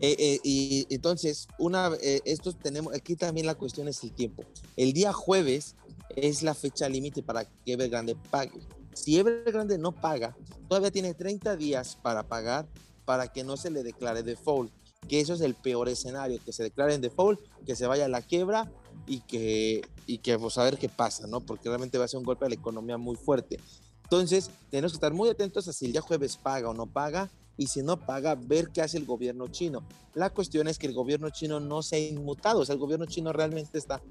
Eh, 0.00 0.16
eh, 0.18 0.40
y 0.44 0.86
entonces, 0.90 1.48
una, 1.58 1.90
esto 2.00 2.52
tenemos, 2.52 2.94
aquí 2.94 3.16
también 3.16 3.46
la 3.46 3.54
cuestión 3.54 3.88
es 3.88 4.02
el 4.04 4.12
tiempo. 4.12 4.44
El 4.76 4.92
día 4.92 5.12
jueves 5.12 5.74
es 6.14 6.42
la 6.42 6.54
fecha 6.54 6.88
límite 6.88 7.22
para 7.22 7.44
que 7.44 7.72
Evergrande 7.72 8.16
pague. 8.30 8.60
Si 8.94 9.18
Evergrande 9.18 9.78
no 9.78 9.92
paga, 9.92 10.36
todavía 10.68 10.90
tiene 10.90 11.14
30 11.14 11.56
días 11.56 11.96
para 12.02 12.26
pagar 12.26 12.66
para 13.06 13.28
que 13.28 13.44
no 13.44 13.56
se 13.56 13.70
le 13.70 13.82
declare 13.82 14.22
default, 14.22 14.70
que 15.08 15.20
eso 15.20 15.32
es 15.32 15.40
el 15.40 15.54
peor 15.54 15.88
escenario, 15.88 16.40
que 16.44 16.52
se 16.52 16.64
declare 16.64 16.94
en 16.94 17.00
default, 17.00 17.40
que 17.64 17.76
se 17.76 17.86
vaya 17.86 18.06
a 18.06 18.08
la 18.08 18.20
quiebra 18.20 18.70
y 19.06 19.20
que, 19.20 19.82
y 20.06 20.18
que 20.18 20.38
pues 20.38 20.58
a 20.58 20.64
ver 20.64 20.76
qué 20.76 20.88
pasa, 20.88 21.26
¿no? 21.26 21.40
Porque 21.40 21.68
realmente 21.68 21.96
va 21.96 22.04
a 22.04 22.08
ser 22.08 22.18
un 22.18 22.24
golpe 22.24 22.44
a 22.44 22.48
la 22.48 22.56
economía 22.56 22.98
muy 22.98 23.16
fuerte. 23.16 23.58
Entonces, 24.02 24.50
tenemos 24.70 24.92
que 24.92 24.96
estar 24.96 25.12
muy 25.12 25.28
atentos 25.28 25.66
a 25.68 25.72
si 25.72 25.86
el 25.86 25.92
día 25.92 26.00
jueves 26.00 26.36
paga 26.36 26.68
o 26.68 26.74
no 26.74 26.86
paga, 26.86 27.30
y 27.56 27.66
si 27.66 27.82
no 27.82 27.98
paga, 27.98 28.34
ver 28.34 28.70
qué 28.70 28.82
hace 28.82 28.98
el 28.98 29.04
gobierno 29.04 29.48
chino. 29.48 29.86
La 30.14 30.30
cuestión 30.30 30.68
es 30.68 30.78
que 30.78 30.86
el 30.86 30.94
gobierno 30.94 31.30
chino 31.30 31.60
no 31.60 31.82
se 31.82 31.96
ha 31.96 31.98
inmutado, 31.98 32.60
o 32.60 32.64
sea, 32.64 32.74
el 32.74 32.80
gobierno 32.80 33.06
chino 33.06 33.32
realmente 33.32 33.78
está 33.78 34.02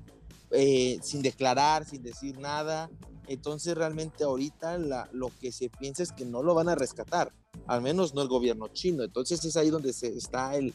eh, 0.52 1.00
sin 1.02 1.22
declarar, 1.22 1.86
sin 1.86 2.04
decir 2.04 2.38
nada. 2.38 2.90
Entonces, 3.28 3.75
realmente 3.75 4.24
ahorita 4.24 4.78
la, 4.78 5.10
lo 5.12 5.32
que 5.40 5.52
se 5.52 5.70
piensa 5.70 6.04
es 6.04 6.12
que 6.12 6.25
no 6.25 6.44
lo 6.44 6.54
van 6.54 6.70
a 6.70 6.75
rescatar, 6.75 7.32
al 7.68 7.82
menos 7.82 8.14
no 8.14 8.22
el 8.22 8.28
gobierno 8.28 8.68
chino. 8.68 9.04
Entonces, 9.04 9.44
es 9.46 9.58
ahí 9.58 9.70
donde 9.70 9.94
se, 9.94 10.16
está 10.16 10.56
el, 10.56 10.74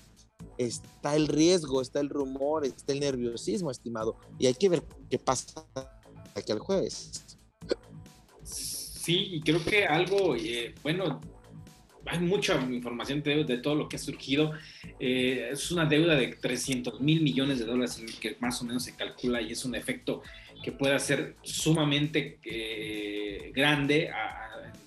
está 0.58 1.14
el 1.14 1.28
riesgo, 1.28 1.80
está 1.80 2.00
el 2.00 2.08
rumor, 2.08 2.64
está 2.64 2.92
el 2.92 3.00
nerviosismo, 3.00 3.70
estimado. 3.70 4.16
Y 4.38 4.46
hay 4.46 4.54
que 4.54 4.68
ver 4.68 4.82
qué 5.08 5.18
pasa 5.18 5.64
aquí 6.34 6.52
el 6.52 6.58
jueves. 6.58 7.24
Sí, 8.42 9.28
y 9.32 9.40
creo 9.40 9.64
que 9.64 9.86
algo, 9.86 10.34
eh, 10.36 10.74
bueno, 10.82 11.20
hay 12.10 12.18
mucha 12.18 12.60
información 12.70 13.22
de, 13.22 13.58
todo 13.58 13.74
lo 13.74 13.88
que 13.88 13.96
ha 13.96 13.98
surgido. 13.98 14.52
Eh, 14.98 15.50
es 15.52 15.70
una 15.70 15.84
deuda 15.86 16.16
de 16.16 16.28
300 16.28 17.00
mil 17.00 17.22
millones 17.22 17.58
de 17.60 17.66
dólares 17.66 18.02
que 18.20 18.36
más 18.40 18.60
o 18.60 18.64
menos 18.64 18.84
se 18.84 18.96
calcula 18.96 19.40
y 19.40 19.52
es 19.52 19.64
un 19.64 19.74
efecto 19.74 20.22
que 20.62 20.72
puede 20.72 20.98
ser 20.98 21.36
sumamente 21.42 22.38
eh, 22.44 23.52
grande 23.54 24.10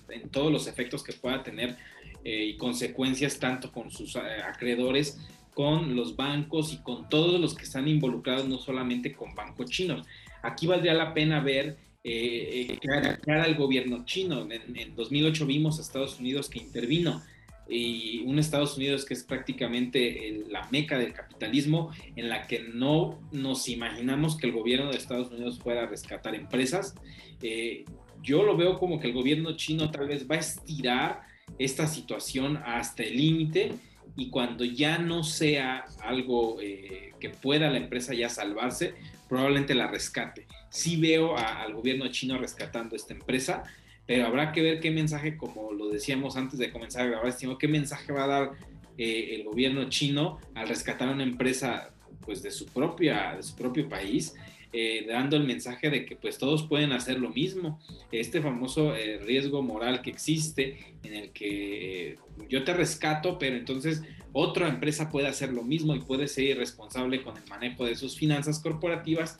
en 0.08 0.28
todos 0.28 0.52
los 0.52 0.66
efectos 0.66 1.02
que 1.02 1.12
pueda 1.14 1.42
tener 1.42 1.76
eh, 2.22 2.44
y 2.44 2.56
consecuencias 2.56 3.38
tanto 3.38 3.72
con 3.72 3.90
sus 3.90 4.16
acreedores, 4.16 5.18
con 5.54 5.96
los 5.96 6.16
bancos 6.16 6.72
y 6.72 6.82
con 6.82 7.08
todos 7.08 7.40
los 7.40 7.54
que 7.54 7.64
están 7.64 7.88
involucrados, 7.88 8.46
no 8.46 8.58
solamente 8.58 9.14
con 9.14 9.34
bancos 9.34 9.70
chinos. 9.70 10.06
Aquí 10.42 10.66
valdría 10.66 10.94
la 10.94 11.14
pena 11.14 11.40
ver 11.40 11.78
eh, 12.04 12.78
eh 12.82 13.32
al 13.32 13.54
gobierno 13.54 14.04
chino. 14.04 14.46
En, 14.50 14.94
2008 14.94 15.46
vimos 15.46 15.78
a 15.78 15.82
Estados 15.82 16.20
Unidos 16.20 16.48
que 16.50 16.58
intervino 16.58 17.22
y 17.66 18.22
un 18.26 18.38
Estados 18.38 18.76
Unidos 18.76 19.06
que 19.06 19.14
es 19.14 19.24
prácticamente 19.24 20.44
la 20.50 20.68
meca 20.70 20.98
del 20.98 21.14
capitalismo, 21.14 21.90
en 22.14 22.28
la 22.28 22.46
que 22.46 22.60
no 22.60 23.18
nos 23.32 23.68
imaginamos 23.70 24.36
que 24.36 24.46
el 24.46 24.52
gobierno 24.52 24.90
de 24.90 24.98
Estados 24.98 25.30
Unidos 25.30 25.58
pueda 25.62 25.86
rescatar 25.86 26.34
empresas. 26.34 26.94
Eh, 27.42 27.86
yo 28.22 28.42
lo 28.42 28.56
veo 28.56 28.78
como 28.78 29.00
que 29.00 29.06
el 29.06 29.14
gobierno 29.14 29.56
chino 29.56 29.90
tal 29.90 30.08
vez 30.08 30.30
va 30.30 30.36
a 30.36 30.40
estirar 30.40 31.22
esta 31.58 31.86
situación 31.86 32.58
hasta 32.58 33.02
el 33.02 33.16
límite 33.16 33.72
y 34.16 34.28
cuando 34.28 34.64
ya 34.64 34.98
no 34.98 35.24
sea 35.24 35.86
algo 36.02 36.58
eh, 36.60 37.12
que 37.18 37.30
pueda 37.30 37.70
la 37.70 37.78
empresa 37.78 38.12
ya 38.12 38.28
salvarse, 38.28 38.94
probablemente 39.28 39.74
la 39.74 39.86
rescate 39.86 40.46
sí 40.74 40.96
veo 40.96 41.38
al 41.38 41.72
gobierno 41.72 42.08
chino 42.08 42.36
rescatando 42.36 42.96
esta 42.96 43.14
empresa, 43.14 43.62
pero 44.06 44.26
habrá 44.26 44.50
que 44.50 44.60
ver 44.60 44.80
qué 44.80 44.90
mensaje, 44.90 45.36
como 45.36 45.72
lo 45.72 45.88
decíamos 45.88 46.36
antes 46.36 46.58
de 46.58 46.72
comenzar 46.72 47.02
a 47.02 47.10
grabar, 47.10 47.28
estimo, 47.28 47.56
qué 47.58 47.68
mensaje 47.68 48.12
va 48.12 48.24
a 48.24 48.26
dar 48.26 48.50
eh, 48.98 49.36
el 49.36 49.44
gobierno 49.44 49.88
chino 49.88 50.40
al 50.54 50.68
rescatar 50.68 51.08
una 51.08 51.22
empresa 51.22 51.94
pues 52.26 52.42
de 52.42 52.50
su 52.50 52.66
propia 52.66 53.34
de 53.36 53.42
su 53.42 53.54
propio 53.54 53.88
país 53.88 54.34
eh, 54.72 55.06
dando 55.08 55.36
el 55.36 55.44
mensaje 55.44 55.90
de 55.90 56.04
que 56.04 56.16
pues 56.16 56.38
todos 56.38 56.64
pueden 56.64 56.90
hacer 56.90 57.20
lo 57.20 57.30
mismo. 57.30 57.80
Este 58.10 58.40
famoso 58.40 58.96
eh, 58.96 59.18
riesgo 59.18 59.62
moral 59.62 60.02
que 60.02 60.10
existe 60.10 60.96
en 61.04 61.14
el 61.14 61.30
que 61.30 62.18
yo 62.48 62.64
te 62.64 62.74
rescato 62.74 63.38
pero 63.38 63.56
entonces 63.56 64.02
otra 64.32 64.68
empresa 64.68 65.10
puede 65.10 65.28
hacer 65.28 65.52
lo 65.52 65.62
mismo 65.62 65.94
y 65.94 66.00
puede 66.00 66.26
ser 66.26 66.44
irresponsable 66.44 67.22
con 67.22 67.36
el 67.36 67.44
manejo 67.48 67.84
de 67.84 67.94
sus 67.94 68.16
finanzas 68.16 68.58
corporativas 68.58 69.38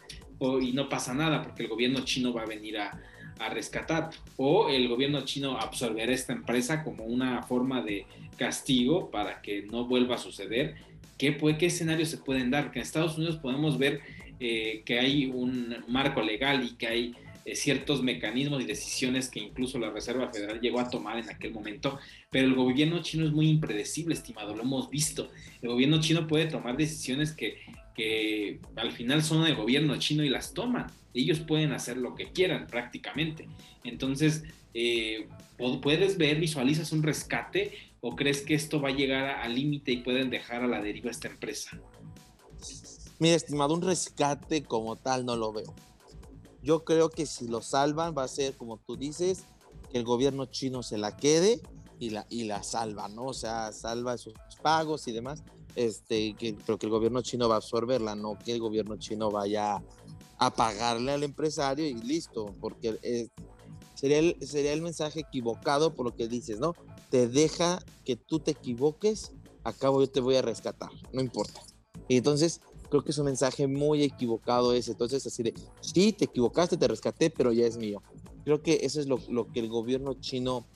y 0.60 0.72
no 0.72 0.88
pasa 0.88 1.14
nada 1.14 1.42
porque 1.42 1.64
el 1.64 1.68
gobierno 1.68 2.00
chino 2.04 2.32
va 2.32 2.42
a 2.42 2.46
venir 2.46 2.78
a, 2.78 3.00
rescatar 3.50 4.08
o 4.38 4.70
el 4.70 4.88
gobierno 4.88 5.22
chino 5.22 5.58
absorberá 5.58 6.12
esta 6.12 6.32
empresa 6.32 6.82
como 6.82 7.04
una 7.04 7.42
forma 7.42 7.82
de 7.82 8.06
castigo 8.38 9.10
para 9.10 9.42
que 9.42 9.62
no 9.62 9.84
vuelva 9.84 10.14
a 10.14 10.18
suceder. 10.18 10.76
¿Qué, 11.18 11.32
puede, 11.32 11.58
qué 11.58 11.66
escenarios 11.66 12.08
se 12.08 12.16
pueden 12.16 12.50
dar? 12.50 12.70
Que 12.70 12.78
en 12.78 12.84
Estados 12.84 13.18
Unidos 13.18 13.36
podemos 13.36 13.76
ver 13.76 14.00
eh, 14.40 14.82
que 14.86 14.98
hay 14.98 15.26
un 15.26 15.76
marco 15.88 16.22
legal 16.22 16.64
y 16.64 16.76
que 16.76 16.86
hay 16.86 17.14
eh, 17.44 17.54
ciertos 17.56 18.02
mecanismos 18.02 18.62
y 18.62 18.64
decisiones 18.64 19.28
que 19.28 19.38
incluso 19.38 19.78
la 19.78 19.90
Reserva 19.90 20.32
Federal 20.32 20.60
llegó 20.60 20.80
a 20.80 20.88
tomar 20.88 21.18
en 21.18 21.28
aquel 21.28 21.52
momento, 21.52 21.98
pero 22.30 22.46
el 22.46 22.54
gobierno 22.54 23.02
chino 23.02 23.26
es 23.26 23.32
muy 23.32 23.50
impredecible, 23.50 24.14
estimado, 24.14 24.56
lo 24.56 24.62
hemos 24.62 24.88
visto. 24.88 25.30
El 25.60 25.68
gobierno 25.68 26.00
chino 26.00 26.26
puede 26.26 26.46
tomar 26.46 26.76
decisiones 26.78 27.32
que 27.32 27.58
que 27.94 28.60
al 28.76 28.92
final 28.92 29.22
son 29.22 29.46
el 29.46 29.54
gobierno 29.54 29.96
chino 29.96 30.24
y 30.24 30.28
las 30.28 30.52
toman. 30.52 30.86
Ellos 31.14 31.40
pueden 31.40 31.72
hacer 31.72 31.96
lo 31.96 32.14
que 32.14 32.32
quieran 32.32 32.66
prácticamente. 32.66 33.48
Entonces, 33.84 34.42
eh, 34.74 35.28
¿puedes 35.80 36.18
ver, 36.18 36.40
visualizas 36.40 36.92
un 36.92 37.02
rescate 37.02 37.72
o 38.00 38.16
crees 38.16 38.42
que 38.42 38.54
esto 38.54 38.80
va 38.80 38.88
a 38.88 38.92
llegar 38.92 39.24
al 39.40 39.54
límite 39.54 39.92
y 39.92 39.98
pueden 39.98 40.28
dejar 40.28 40.64
a 40.64 40.66
la 40.66 40.82
deriva 40.82 41.10
esta 41.10 41.28
empresa? 41.28 41.80
Mira, 43.20 43.36
estimado, 43.36 43.74
un 43.74 43.82
rescate 43.82 44.64
como 44.64 44.96
tal 44.96 45.24
no 45.24 45.36
lo 45.36 45.52
veo. 45.52 45.72
Yo 46.62 46.84
creo 46.84 47.10
que 47.10 47.26
si 47.26 47.46
lo 47.46 47.62
salvan 47.62 48.14
va 48.16 48.24
a 48.24 48.28
ser, 48.28 48.56
como 48.56 48.78
tú 48.78 48.96
dices, 48.96 49.44
que 49.92 49.98
el 49.98 50.04
gobierno 50.04 50.46
chino 50.46 50.82
se 50.82 50.98
la 50.98 51.16
quede 51.16 51.60
y 52.00 52.10
la, 52.10 52.26
y 52.28 52.44
la 52.44 52.64
salva, 52.64 53.08
¿no? 53.08 53.26
O 53.26 53.34
sea, 53.34 53.70
salva 53.72 54.18
sus 54.18 54.34
pagos 54.62 55.06
y 55.06 55.12
demás 55.12 55.44
este, 55.76 56.34
que, 56.34 56.56
pero 56.66 56.78
que 56.78 56.86
el 56.86 56.92
gobierno 56.92 57.22
chino 57.22 57.48
va 57.48 57.56
a 57.56 57.58
absorberla, 57.58 58.14
no 58.14 58.38
que 58.38 58.52
el 58.52 58.60
gobierno 58.60 58.96
chino 58.96 59.30
vaya 59.30 59.82
a 60.38 60.54
pagarle 60.54 61.12
al 61.12 61.22
empresario 61.22 61.86
y 61.86 61.94
listo, 61.94 62.54
porque 62.60 63.28
sería, 63.94 64.18
el, 64.18 64.36
sería 64.40 64.72
el 64.72 64.82
mensaje 64.82 65.20
equivocado 65.20 65.94
por 65.94 66.06
lo 66.06 66.14
que 66.14 66.28
dices, 66.28 66.58
¿no? 66.58 66.74
Te 67.10 67.28
deja 67.28 67.78
que 68.04 68.16
tú 68.16 68.40
te 68.40 68.52
equivoques, 68.52 69.32
acabo 69.62 70.00
yo 70.00 70.10
te 70.10 70.20
voy 70.20 70.36
a 70.36 70.42
rescatar, 70.42 70.90
no 71.12 71.20
importa. 71.20 71.60
Y 72.08 72.16
entonces 72.16 72.60
creo 72.90 73.02
que 73.02 73.12
es 73.12 73.18
un 73.18 73.26
mensaje 73.26 73.66
muy 73.66 74.02
equivocado 74.02 74.72
ese, 74.72 74.92
entonces 74.92 75.26
así 75.26 75.42
de, 75.42 75.54
sí, 75.80 76.12
te 76.12 76.26
equivocaste, 76.26 76.76
te 76.76 76.88
rescaté, 76.88 77.30
pero 77.30 77.52
ya 77.52 77.66
es 77.66 77.76
mío. 77.76 78.02
Creo 78.44 78.62
que 78.62 78.80
eso 78.82 79.00
es 79.00 79.06
lo, 79.06 79.18
lo 79.28 79.50
que 79.50 79.60
el 79.60 79.68
gobierno 79.68 80.14
chino 80.14 80.66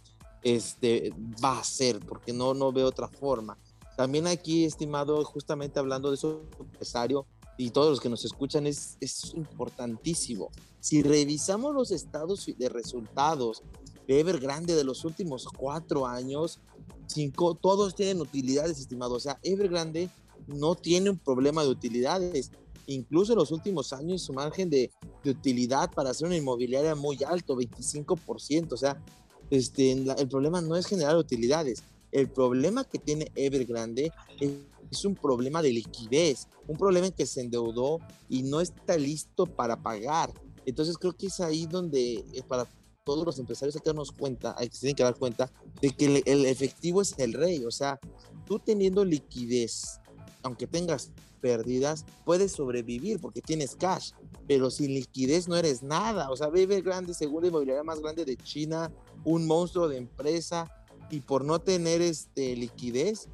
este, 0.43 1.13
va 1.45 1.57
a 1.57 1.61
hacer, 1.61 2.01
porque 2.01 2.33
no, 2.33 2.55
no 2.55 2.73
veo 2.73 2.87
otra 2.87 3.09
forma 3.09 3.59
también 3.99 4.29
aquí, 4.29 4.65
estimado, 4.65 5.25
justamente 5.25 5.81
hablando 5.81 6.11
de 6.11 6.15
eso, 6.15 6.45
empresario 6.61 7.27
y 7.57 7.71
todos 7.71 7.91
los 7.91 8.01
que 8.01 8.09
nos 8.09 8.25
escuchan, 8.25 8.65
es, 8.69 8.97
es 9.01 9.35
importantísimo. 9.35 10.53
Si 10.79 11.03
revisamos 11.03 11.75
los 11.75 11.91
estados 11.91 12.49
de 12.57 12.69
resultados 12.69 13.65
de 14.07 14.21
Evergrande 14.21 14.77
de 14.77 14.85
los 14.85 15.05
últimos 15.05 15.49
cuatro 15.49 16.07
años, 16.07 16.61
cinco, 17.09 17.57
todos 17.57 17.97
tienen 17.97 18.21
utilidades, 18.21 18.79
estimado. 18.79 19.17
O 19.17 19.21
sea, 19.21 19.41
Evergrande 19.43 20.09
no 20.47 20.77
tiene 20.77 21.11
un 21.11 21.19
problema 21.19 21.65
de 21.65 21.71
utilidades. 21.71 22.53
Incluso 22.87 23.33
en 23.33 23.41
los 23.41 23.51
últimos 23.51 23.93
años 23.93 24.23
su 24.23 24.33
margen 24.33 24.71
de, 24.71 24.93
de 25.25 25.31
utilidad 25.31 25.91
para 25.91 26.11
hacer 26.11 26.29
una 26.29 26.37
inmobiliaria 26.37 26.95
muy 26.95 27.19
alto, 27.25 27.57
25%. 27.57 28.75
O 28.75 28.77
sea, 28.77 29.03
este, 29.51 29.91
el 29.91 30.29
problema 30.29 30.61
no 30.61 30.77
es 30.77 30.87
generar 30.87 31.17
utilidades, 31.17 31.83
el 32.13 32.31
problema 32.31 32.85
que 32.85 32.99
tiene 32.99 33.31
Evergrande 33.35 34.13
es, 34.41 35.05
un 35.05 35.15
problema 35.15 35.61
de 35.61 35.71
liquidez, 35.71 36.49
un 36.67 36.77
problema 36.77 37.07
en 37.07 37.13
que 37.13 37.27
se 37.27 37.43
endeudó 37.43 37.99
y 38.29 38.43
no 38.43 38.61
está 38.61 38.97
listo 38.97 39.45
para 39.45 39.83
pagar. 39.83 40.33
Entonces 40.65 40.97
creo 40.97 41.13
que 41.13 41.27
es 41.27 41.41
ahí 41.41 41.67
donde 41.67 42.25
eh, 42.33 42.43
para 42.47 42.67
todos 43.05 43.25
los 43.25 43.39
empresarios 43.39 43.75
hay 43.77 43.83
que 43.83 43.89
darnos 43.89 44.13
cuenta, 44.13 44.55
hay 44.59 44.69
que 44.69 44.79
tienen 44.79 44.97
que 44.97 45.03
dar 45.03 45.17
cuenta 45.17 45.51
de 45.81 45.91
que 45.91 46.23
el, 46.25 46.47
efectivo 46.47 47.03
es 47.03 47.15
el 47.19 47.35
rey. 47.35 47.65
O 47.65 47.71
sea, 47.71 47.99
tú 48.47 48.59
teniendo 48.59 49.05
liquidez, 49.05 50.01
aunque 50.43 50.67
tengas 50.67 51.11
pérdidas, 51.41 52.05
puedes 52.25 52.53
sobrevivir 52.53 53.21
porque 53.21 53.41
tienes 53.41 53.77
cash, 53.77 54.13
pero 54.47 54.71
sin 54.71 54.95
liquidez 54.95 55.49
no 55.49 55.57
eres 55.57 55.83
nada. 55.83 56.31
O 56.31 56.37
sea, 56.37 56.49
Evergrande, 56.49 57.15
segunda 57.15 57.49
inmobiliaria 57.49 57.83
más 57.83 58.01
grande 58.01 58.25
de 58.25 58.37
China, 58.37 58.91
un 59.25 59.47
monstruo 59.47 59.89
de 59.89 59.99
empresa, 59.99 60.71
y 61.11 61.21
por 61.21 61.45
no 61.45 61.61
tener 61.61 62.03
este, 62.03 62.57
liquidez, 62.57 63.29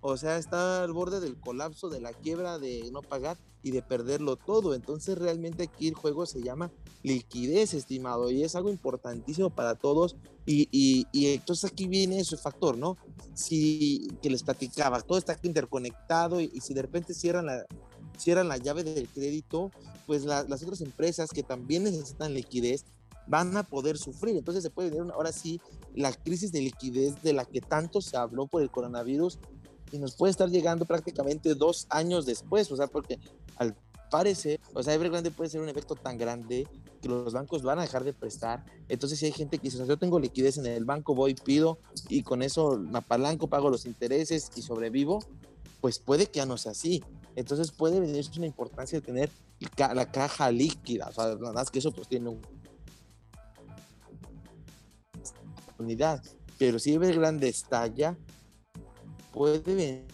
o 0.00 0.16
sea, 0.16 0.36
está 0.36 0.82
al 0.82 0.92
borde 0.92 1.20
del 1.20 1.38
colapso, 1.38 1.88
de 1.88 2.00
la 2.00 2.12
quiebra, 2.12 2.58
de 2.58 2.90
no 2.92 3.02
pagar 3.02 3.38
y 3.62 3.70
de 3.70 3.82
perderlo 3.82 4.36
todo. 4.36 4.74
Entonces 4.74 5.16
realmente 5.16 5.62
aquí 5.62 5.88
el 5.88 5.94
juego 5.94 6.26
se 6.26 6.42
llama 6.42 6.72
liquidez, 7.02 7.74
estimado, 7.74 8.30
y 8.30 8.42
es 8.42 8.56
algo 8.56 8.70
importantísimo 8.70 9.50
para 9.50 9.76
todos. 9.76 10.16
Y, 10.44 10.68
y, 10.72 11.26
entonces 11.34 11.70
aquí 11.70 11.86
viene 11.86 12.18
ese 12.18 12.36
factor, 12.36 12.76
¿no? 12.76 12.96
Si 13.34 14.08
que 14.20 14.28
les 14.28 14.42
platicaba, 14.42 15.00
todo 15.00 15.18
está 15.18 15.38
interconectado 15.42 16.40
y, 16.40 16.48
si 16.60 16.74
de 16.74 16.82
repente 16.82 17.14
cierran 17.14 17.46
la, 17.46 17.64
cierran 18.18 18.48
la 18.48 18.56
llave 18.56 18.82
del 18.82 19.08
crédito, 19.08 19.70
pues 20.06 20.24
las 20.24 20.62
otras 20.62 20.80
empresas 20.80 21.30
que 21.30 21.44
también 21.44 21.84
necesitan 21.84 22.34
liquidez 22.34 22.84
van 23.26 23.56
a 23.56 23.62
poder 23.62 23.98
sufrir. 23.98 24.36
Entonces 24.36 24.62
se 24.62 24.70
puede 24.70 24.90
venir 24.90 25.12
ahora 25.12 25.32
sí 25.32 25.60
la 25.94 26.12
crisis 26.12 26.52
de 26.52 26.60
liquidez 26.60 27.22
de 27.22 27.32
la 27.32 27.44
que 27.44 27.60
tanto 27.60 28.00
se 28.00 28.16
habló 28.16 28.46
por 28.46 28.62
el 28.62 28.70
coronavirus 28.70 29.38
y 29.92 29.98
nos 29.98 30.14
puede 30.14 30.30
estar 30.30 30.48
llegando 30.48 30.84
prácticamente 30.84 31.54
dos 31.54 31.86
años 31.90 32.24
después, 32.24 32.70
o 32.72 32.76
sea, 32.76 32.86
porque 32.86 33.18
al 33.56 33.76
parecer, 34.10 34.60
o 34.74 34.82
sea, 34.82 34.94
Evergrande 34.94 35.30
puede 35.30 35.50
ser 35.50 35.60
un 35.60 35.68
efecto 35.68 35.94
tan 35.94 36.18
grande 36.18 36.66
que 37.00 37.08
los 37.08 37.32
bancos 37.32 37.62
van 37.62 37.78
a 37.78 37.82
dejar 37.82 38.04
de 38.04 38.12
prestar. 38.12 38.64
Entonces, 38.88 39.18
si 39.18 39.26
hay 39.26 39.32
gente 39.32 39.58
que 39.58 39.70
dice, 39.70 39.84
yo 39.86 39.96
tengo 39.98 40.20
liquidez 40.20 40.58
en 40.58 40.66
el 40.66 40.84
banco, 40.84 41.14
voy, 41.14 41.34
pido 41.34 41.78
y 42.08 42.22
con 42.22 42.42
eso 42.42 42.78
me 42.78 42.98
apalanco, 42.98 43.48
pago 43.48 43.70
los 43.70 43.86
intereses 43.86 44.50
y 44.54 44.62
sobrevivo, 44.62 45.18
pues 45.80 45.98
puede 45.98 46.26
que 46.26 46.38
ya 46.38 46.46
no 46.46 46.58
sea 46.58 46.72
así. 46.72 47.02
Entonces, 47.36 47.72
puede 47.72 48.00
venir 48.00 48.24
una 48.36 48.46
importancia 48.46 49.00
de 49.00 49.04
tener 49.04 49.30
la 49.78 50.10
caja 50.10 50.50
líquida. 50.50 51.08
O 51.08 51.12
sea, 51.12 51.34
verdad 51.34 51.62
es 51.62 51.70
que 51.70 51.78
eso 51.78 51.92
pues 51.92 52.06
tiene 52.06 52.28
un 52.28 52.40
unidad. 55.82 56.22
Pero 56.58 56.78
si 56.78 56.94
Evergrande 56.94 57.48
estalla, 57.48 58.16
puede 59.32 60.06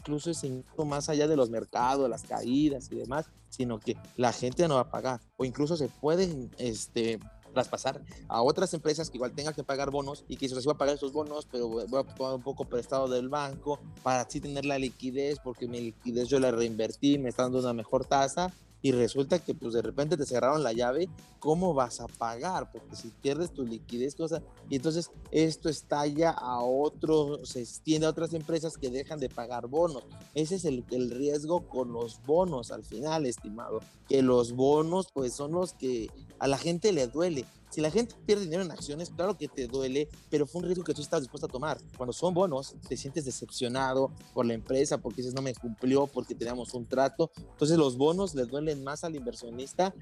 incluso 0.00 0.30
ese 0.30 0.64
más 0.84 1.08
allá 1.08 1.26
de 1.26 1.36
los 1.36 1.50
mercados, 1.50 2.08
las 2.08 2.22
caídas 2.22 2.90
y 2.92 2.96
demás, 2.96 3.26
sino 3.48 3.80
que 3.80 3.96
la 4.16 4.32
gente 4.32 4.68
no 4.68 4.76
va 4.76 4.82
a 4.82 4.90
pagar. 4.90 5.20
O 5.36 5.44
incluso 5.44 5.76
se 5.76 5.88
pueden 5.88 6.50
este, 6.58 7.18
traspasar 7.52 8.02
a 8.28 8.42
otras 8.42 8.72
empresas 8.74 9.10
que 9.10 9.16
igual 9.16 9.32
tengan 9.32 9.54
que 9.54 9.64
pagar 9.64 9.90
bonos 9.90 10.24
y 10.28 10.36
que 10.36 10.48
se 10.48 10.54
les 10.54 10.66
va 10.68 10.72
a 10.72 10.78
pagar 10.78 10.94
esos 10.94 11.12
bonos, 11.12 11.48
pero 11.50 11.68
voy 11.68 12.00
a 12.00 12.14
tomar 12.14 12.34
un 12.34 12.42
poco 12.42 12.66
prestado 12.66 13.08
del 13.08 13.28
banco 13.28 13.80
para 14.02 14.20
así 14.20 14.40
tener 14.40 14.64
la 14.64 14.78
liquidez, 14.78 15.38
porque 15.42 15.66
mi 15.66 15.80
liquidez 15.80 16.28
yo 16.28 16.38
la 16.38 16.50
reinvertí, 16.50 17.18
me 17.18 17.30
está 17.30 17.44
dando 17.44 17.58
una 17.58 17.72
mejor 17.72 18.04
tasa 18.04 18.52
y 18.86 18.92
resulta 18.92 19.40
que 19.40 19.52
pues 19.52 19.74
de 19.74 19.82
repente 19.82 20.16
te 20.16 20.24
cerraron 20.24 20.62
la 20.62 20.72
llave, 20.72 21.08
¿cómo 21.40 21.74
vas 21.74 22.00
a 22.00 22.06
pagar? 22.06 22.70
Porque 22.70 22.94
si 22.94 23.08
pierdes 23.08 23.52
tu 23.52 23.66
liquidez, 23.66 24.14
cosa, 24.14 24.44
y 24.70 24.76
entonces 24.76 25.10
esto 25.32 25.68
estalla 25.68 26.30
a 26.30 26.60
otros, 26.60 27.48
se 27.48 27.62
extiende 27.62 28.06
a 28.06 28.10
otras 28.10 28.32
empresas 28.32 28.78
que 28.78 28.88
dejan 28.88 29.18
de 29.18 29.28
pagar 29.28 29.66
bonos. 29.66 30.04
Ese 30.34 30.54
es 30.54 30.64
el, 30.64 30.84
el 30.92 31.10
riesgo 31.10 31.66
con 31.66 31.92
los 31.92 32.22
bonos 32.22 32.70
al 32.70 32.84
final, 32.84 33.26
estimado, 33.26 33.80
que 34.08 34.22
los 34.22 34.52
bonos 34.52 35.08
pues 35.12 35.32
son 35.32 35.50
los 35.50 35.72
que 35.72 36.08
a 36.38 36.46
la 36.46 36.56
gente 36.56 36.92
le 36.92 37.08
duele. 37.08 37.44
Si 37.70 37.80
la 37.80 37.90
gente 37.90 38.14
pierde 38.24 38.44
dinero 38.44 38.62
en 38.62 38.70
acciones, 38.70 39.10
claro 39.10 39.36
que 39.36 39.48
te 39.48 39.66
duele, 39.66 40.08
pero 40.30 40.46
fue 40.46 40.60
un 40.60 40.66
riesgo 40.66 40.84
que 40.84 40.94
tú 40.94 41.02
estás 41.02 41.20
dispuesto 41.20 41.46
a 41.46 41.50
tomar. 41.50 41.78
Cuando 41.96 42.12
son 42.12 42.32
bonos, 42.32 42.74
te 42.88 42.96
sientes 42.96 43.24
decepcionado 43.24 44.10
por 44.32 44.46
la 44.46 44.54
empresa 44.54 44.98
porque 44.98 45.22
dices 45.22 45.34
no 45.34 45.42
me 45.42 45.54
cumplió, 45.54 46.06
porque 46.06 46.34
teníamos 46.34 46.72
un 46.74 46.86
trato. 46.86 47.30
Entonces 47.36 47.76
los 47.76 47.96
bonos 47.96 48.34
le 48.34 48.44
duelen 48.44 48.84
más 48.84 49.04
al 49.04 49.16
inversionista 49.16 49.94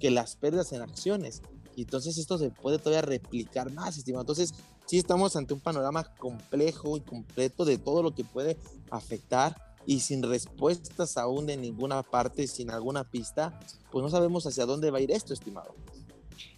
que 0.00 0.10
las 0.10 0.36
pérdidas 0.36 0.72
en 0.72 0.82
acciones. 0.82 1.42
Y 1.74 1.82
entonces 1.82 2.18
esto 2.18 2.36
se 2.38 2.50
puede 2.50 2.78
todavía 2.78 3.02
replicar 3.02 3.72
más, 3.72 3.96
estimado. 3.96 4.22
Entonces 4.22 4.52
sí 4.86 4.98
estamos 4.98 5.36
ante 5.36 5.54
un 5.54 5.60
panorama 5.60 6.04
complejo 6.16 6.96
y 6.96 7.00
completo 7.00 7.64
de 7.64 7.78
todo 7.78 8.02
lo 8.02 8.14
que 8.14 8.24
puede 8.24 8.58
afectar 8.90 9.56
y 9.86 10.00
sin 10.00 10.22
respuestas 10.22 11.16
aún 11.16 11.46
de 11.46 11.56
ninguna 11.56 12.02
parte, 12.02 12.46
sin 12.46 12.70
alguna 12.70 13.04
pista, 13.04 13.58
pues 13.90 14.02
no 14.02 14.10
sabemos 14.10 14.46
hacia 14.46 14.66
dónde 14.66 14.90
va 14.90 14.98
a 14.98 15.00
ir 15.00 15.10
esto, 15.10 15.34
estimado. 15.34 15.74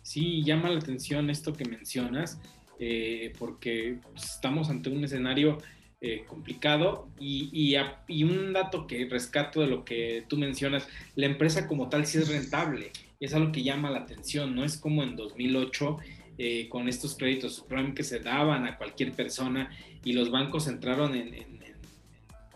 Sí, 0.05 0.43
llama 0.45 0.69
la 0.69 0.81
atención 0.81 1.31
esto 1.31 1.55
que 1.55 1.65
mencionas, 1.65 2.39
eh, 2.79 3.33
porque 3.39 4.01
estamos 4.15 4.69
ante 4.69 4.91
un 4.91 5.03
escenario 5.03 5.57
eh, 6.03 6.25
complicado 6.27 7.09
y, 7.19 7.75
y, 8.07 8.23
un 8.25 8.53
dato 8.53 8.87
que 8.87 9.09
rescato 9.09 9.63
de 9.63 9.67
lo 9.67 9.83
que 9.87 10.27
tú 10.29 10.37
mencionas, 10.37 10.87
la 11.17 11.25
empresa 11.25 11.67
como 11.67 11.89
tal 11.89 12.05
sí 12.05 12.19
es 12.19 12.29
rentable, 12.29 12.93
es 13.19 13.33
algo 13.33 13.51
que 13.51 13.63
llama 13.63 13.91
la 13.91 14.01
atención, 14.01 14.55
no 14.55 14.63
es 14.63 14.77
como 14.77 15.03
en 15.03 15.17
2008 15.17 15.97
eh, 16.37 16.69
con 16.69 16.87
estos 16.91 17.17
créditos 17.17 17.65
que 17.97 18.03
se 18.03 18.19
daban 18.19 18.67
a 18.67 18.77
cualquier 18.77 19.13
persona 19.13 19.71
y 20.05 20.13
los 20.13 20.31
bancos 20.31 20.69
entraron 20.69 21.15
en, 21.15 21.33
en, 21.33 21.61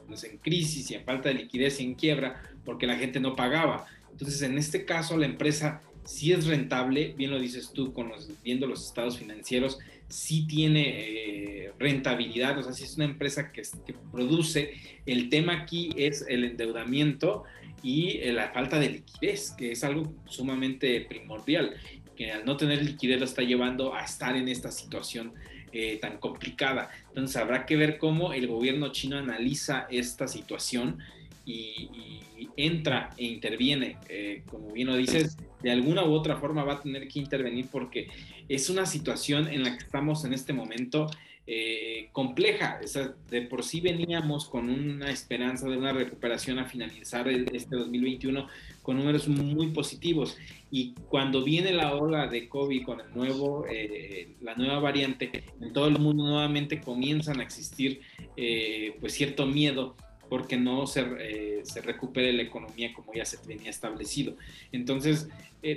pues, 0.07 0.23
en 0.25 0.37
crisis 0.37 0.91
y 0.91 0.97
en 0.97 1.05
falta 1.05 1.31
de 1.31 1.37
liquidez 1.37 1.81
y 1.81 1.85
en 1.85 1.95
quiebra 1.95 2.43
porque 2.67 2.87
la 2.87 2.97
gente 2.97 3.21
no 3.21 3.35
pagaba. 3.35 3.87
Entonces, 4.11 4.43
en 4.43 4.59
este 4.59 4.85
caso, 4.85 5.17
la 5.17 5.25
empresa 5.25 5.81
sí 6.09 6.33
es 6.33 6.47
rentable, 6.47 7.15
bien 7.19 7.31
lo 7.31 7.39
dices 7.39 7.71
tú, 7.75 7.93
con 7.93 8.09
los, 8.09 8.31
viendo 8.43 8.67
los 8.67 8.87
estados 8.87 9.19
financieros, 9.19 9.79
sí 10.09 10.47
tiene 10.47 10.95
eh, 10.97 11.73
rentabilidad, 11.79 12.59
o 12.59 12.63
sea, 12.63 12.73
sí 12.73 12.85
es 12.85 12.97
una 12.97 13.05
empresa 13.05 13.53
que, 13.53 13.63
produce. 14.11 14.73
El 15.05 15.29
tema 15.29 15.53
aquí 15.53 15.91
es 15.97 16.25
el 16.27 16.45
endeudamiento 16.45 17.45
y 17.83 18.17
eh, 18.19 18.33
la 18.33 18.53
falta 18.53 18.81
de 18.81 18.89
liquidez, 18.89 19.51
que 19.51 19.73
es 19.73 19.85
algo 19.85 20.11
sumamente 20.25 21.03
primordial, 21.03 21.77
que 22.17 22.33
al 22.33 22.47
no 22.47 22.57
tener 22.57 22.83
liquidez 22.83 23.19
lo 23.19 23.27
está 23.27 23.43
llevando 23.43 23.95
a 23.95 24.03
estar 24.03 24.35
en 24.35 24.49
esta 24.49 24.73
situación 24.73 25.35
eh, 25.73 25.99
tan 26.01 26.17
complicada. 26.17 26.89
Entonces 27.09 27.37
habrá 27.37 27.67
que 27.67 27.77
ver 27.77 27.99
cómo 27.99 28.33
el 28.33 28.47
gobierno 28.47 28.93
chino 28.93 29.19
analiza 29.19 29.87
esta 29.91 30.27
situación 30.27 31.01
y, 31.49 32.21
entra 32.57 33.11
e 33.17 33.25
interviene, 33.25 33.97
eh, 34.09 34.43
como 34.51 34.73
bien 34.73 34.89
lo 34.89 34.97
dices, 34.97 35.37
de 35.63 35.71
alguna 35.71 36.05
u 36.05 36.13
otra 36.13 36.37
forma 36.37 36.65
va 36.65 36.75
a 36.75 36.83
tener 36.83 37.07
que 37.07 37.21
intervenir 37.21 37.67
porque 37.71 38.09
es 38.49 38.69
una 38.69 38.85
situación 38.85 39.49
en 39.49 39.63
la 39.63 39.77
que 39.77 39.85
estamos 39.85 40.25
en 40.25 40.33
este 40.33 40.53
momento 40.53 41.09
eh, 41.51 42.11
compleja. 42.13 42.79
de 43.31 43.43
por 43.43 43.65
sí 43.65 43.81
veníamos 43.81 44.47
con 44.47 44.69
una 44.69 45.11
esperanza 45.11 45.67
de 45.67 45.79
una 45.79 45.95
recuperación 45.95 46.59
a 46.59 46.67
finalizar 46.67 47.27
este 47.27 47.75
2021 47.75 48.47
con 48.83 48.99
números 48.99 49.29
muy 49.29 49.69
positivos. 49.69 50.37
Y 50.71 50.93
cuando 51.09 51.43
viene 51.43 51.73
la 51.73 51.95
ola 51.95 52.27
de 52.27 52.51
COVID 52.51 52.85
con 52.85 53.01
el 53.01 53.15
nuevo, 53.15 53.65
eh, 53.67 54.35
la 54.43 54.57
nueva 54.57 54.79
variante, 54.79 55.45
en 55.59 55.73
todo 55.73 55.89
el 55.89 55.99
mundo 55.99 56.25
nuevamente 56.25 56.83
comienzan 56.83 57.41
a 57.41 57.45
existir 57.45 58.03
eh, 58.37 58.95
pues 59.01 59.15
cierto 59.15 59.47
miedo 59.47 59.97
porque 60.29 60.57
no 60.57 60.87
se, 60.87 61.65
se, 61.65 61.81
recupere 61.81 62.33
la 62.33 62.43
economía 62.43 62.93
como 62.93 63.13
ya 63.15 63.25
se 63.25 63.39
tenía 63.39 63.71
establecido. 63.71 64.35
Entonces, 64.73 65.29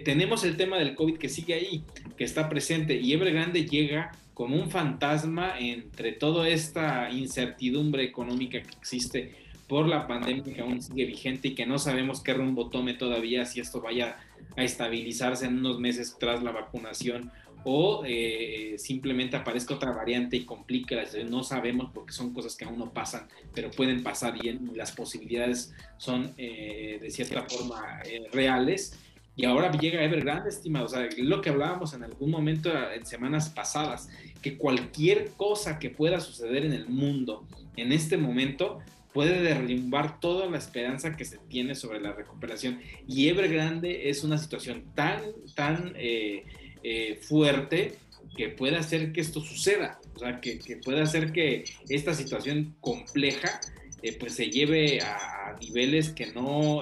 tenemos 0.06 0.44
el 0.44 0.58
tema 0.58 0.78
del 0.78 0.96
COVID 0.96 1.18
que 1.18 1.30
sigue 1.30 1.54
ahí, 1.54 1.84
que 2.18 2.24
está 2.24 2.50
presente, 2.50 2.96
y 2.96 3.14
Evergrande 3.14 3.66
llega 3.66 4.12
como 4.34 4.56
un 4.56 4.70
fantasma 4.70 5.60
entre 5.60 6.14
toda 6.14 6.48
esta 6.50 7.12
incertidumbre 7.12 8.04
económica 8.04 8.62
que 8.62 8.78
existe 8.80 9.36
por 9.68 9.88
la 9.88 10.08
pandemia 10.08 10.44
que 10.54 10.62
aún 10.62 10.82
sigue 10.82 11.06
vigente 11.06 11.50
y 11.50 11.56
que 11.56 11.66
no 11.66 11.80
sabemos 11.80 12.22
qué 12.22 12.34
rumbo 12.34 12.70
tome 12.70 12.94
todavía, 12.94 13.46
si 13.46 13.60
esto 13.60 13.82
vaya 13.82 14.18
a 14.58 14.64
estabilizarse 14.64 15.46
en 15.46 15.60
unos 15.60 15.80
meses 15.80 16.18
tras 16.20 16.44
la 16.44 16.52
vacunación 16.52 17.32
o 17.64 18.04
eh, 18.06 18.76
simplemente 18.78 19.36
aparezca 19.36 19.76
otra 19.76 19.92
variante 19.92 20.38
y 20.38 20.46
complique 20.46 20.96
la 20.96 21.06
situación. 21.06 21.32
No 21.32 21.44
sabemos 21.44 21.92
porque 21.94 22.14
son 22.14 22.34
cosas 22.34 22.56
que 22.56 22.66
aún 22.66 22.80
no 22.80 22.92
pasan, 22.92 23.28
pero 23.54 23.70
pueden 23.72 24.04
pasar 24.04 24.36
y 24.44 24.58
las 24.76 24.92
posibilidades 24.92 25.74
son 25.98 26.34
eh, 26.38 26.98
de 27.02 27.10
cierta 27.12 27.44
forma 27.44 28.02
eh, 28.06 28.28
reales. 28.32 28.98
Y 29.36 29.46
ahora 29.46 29.72
llega 29.72 30.04
Evergrande, 30.04 30.50
estimado. 30.50 30.86
O 30.86 30.90
sea, 30.90 31.08
lo 31.18 31.42
que 31.42 31.50
hablábamos 31.50 31.94
en 31.94 32.04
algún 32.04 32.32
momento 32.32 32.70
en 32.92 33.06
semanas 33.06 33.50
pasadas, 33.50 34.10
que 34.42 34.58
cualquier 34.58 35.32
cosa 35.38 35.80
que 35.80 35.90
pueda 35.90 36.20
suceder 36.20 36.66
en 36.66 36.74
el 36.74 36.88
mundo 36.90 37.48
en 37.78 37.92
este 37.92 38.18
momento 38.18 38.80
puede 39.14 39.42
derrumbar 39.42 40.20
toda 40.20 40.50
la 40.50 40.58
esperanza 40.58 41.16
que 41.16 41.26
se 41.26 41.38
tiene 41.38 41.76
sobre 41.76 42.00
la 42.00 42.14
recuperación. 42.14 42.80
Y 43.08 43.28
Evergrande 43.28 44.10
es 44.10 44.24
una 44.24 44.38
situación 44.38 44.86
tan, 44.96 45.22
tan 45.56 45.94
eh, 45.96 46.46
eh, 46.84 47.20
fuerte 47.22 47.96
que 48.36 48.50
puede 48.50 48.78
hacer 48.78 49.12
que 49.12 49.22
esto 49.22 49.42
suceda. 49.42 50.00
O 50.16 50.20
sea, 50.20 50.40
que, 50.40 50.60
puede 50.84 51.02
hacer 51.02 51.32
que 51.32 51.66
esta 51.90 52.14
situación 52.14 52.76
compleja 52.80 53.60
eh, 54.02 54.18
pues 54.20 54.36
se 54.36 54.50
lleve 54.50 55.02
a 55.02 55.56
niveles 55.60 56.10
que 56.10 56.28
no 56.28 56.82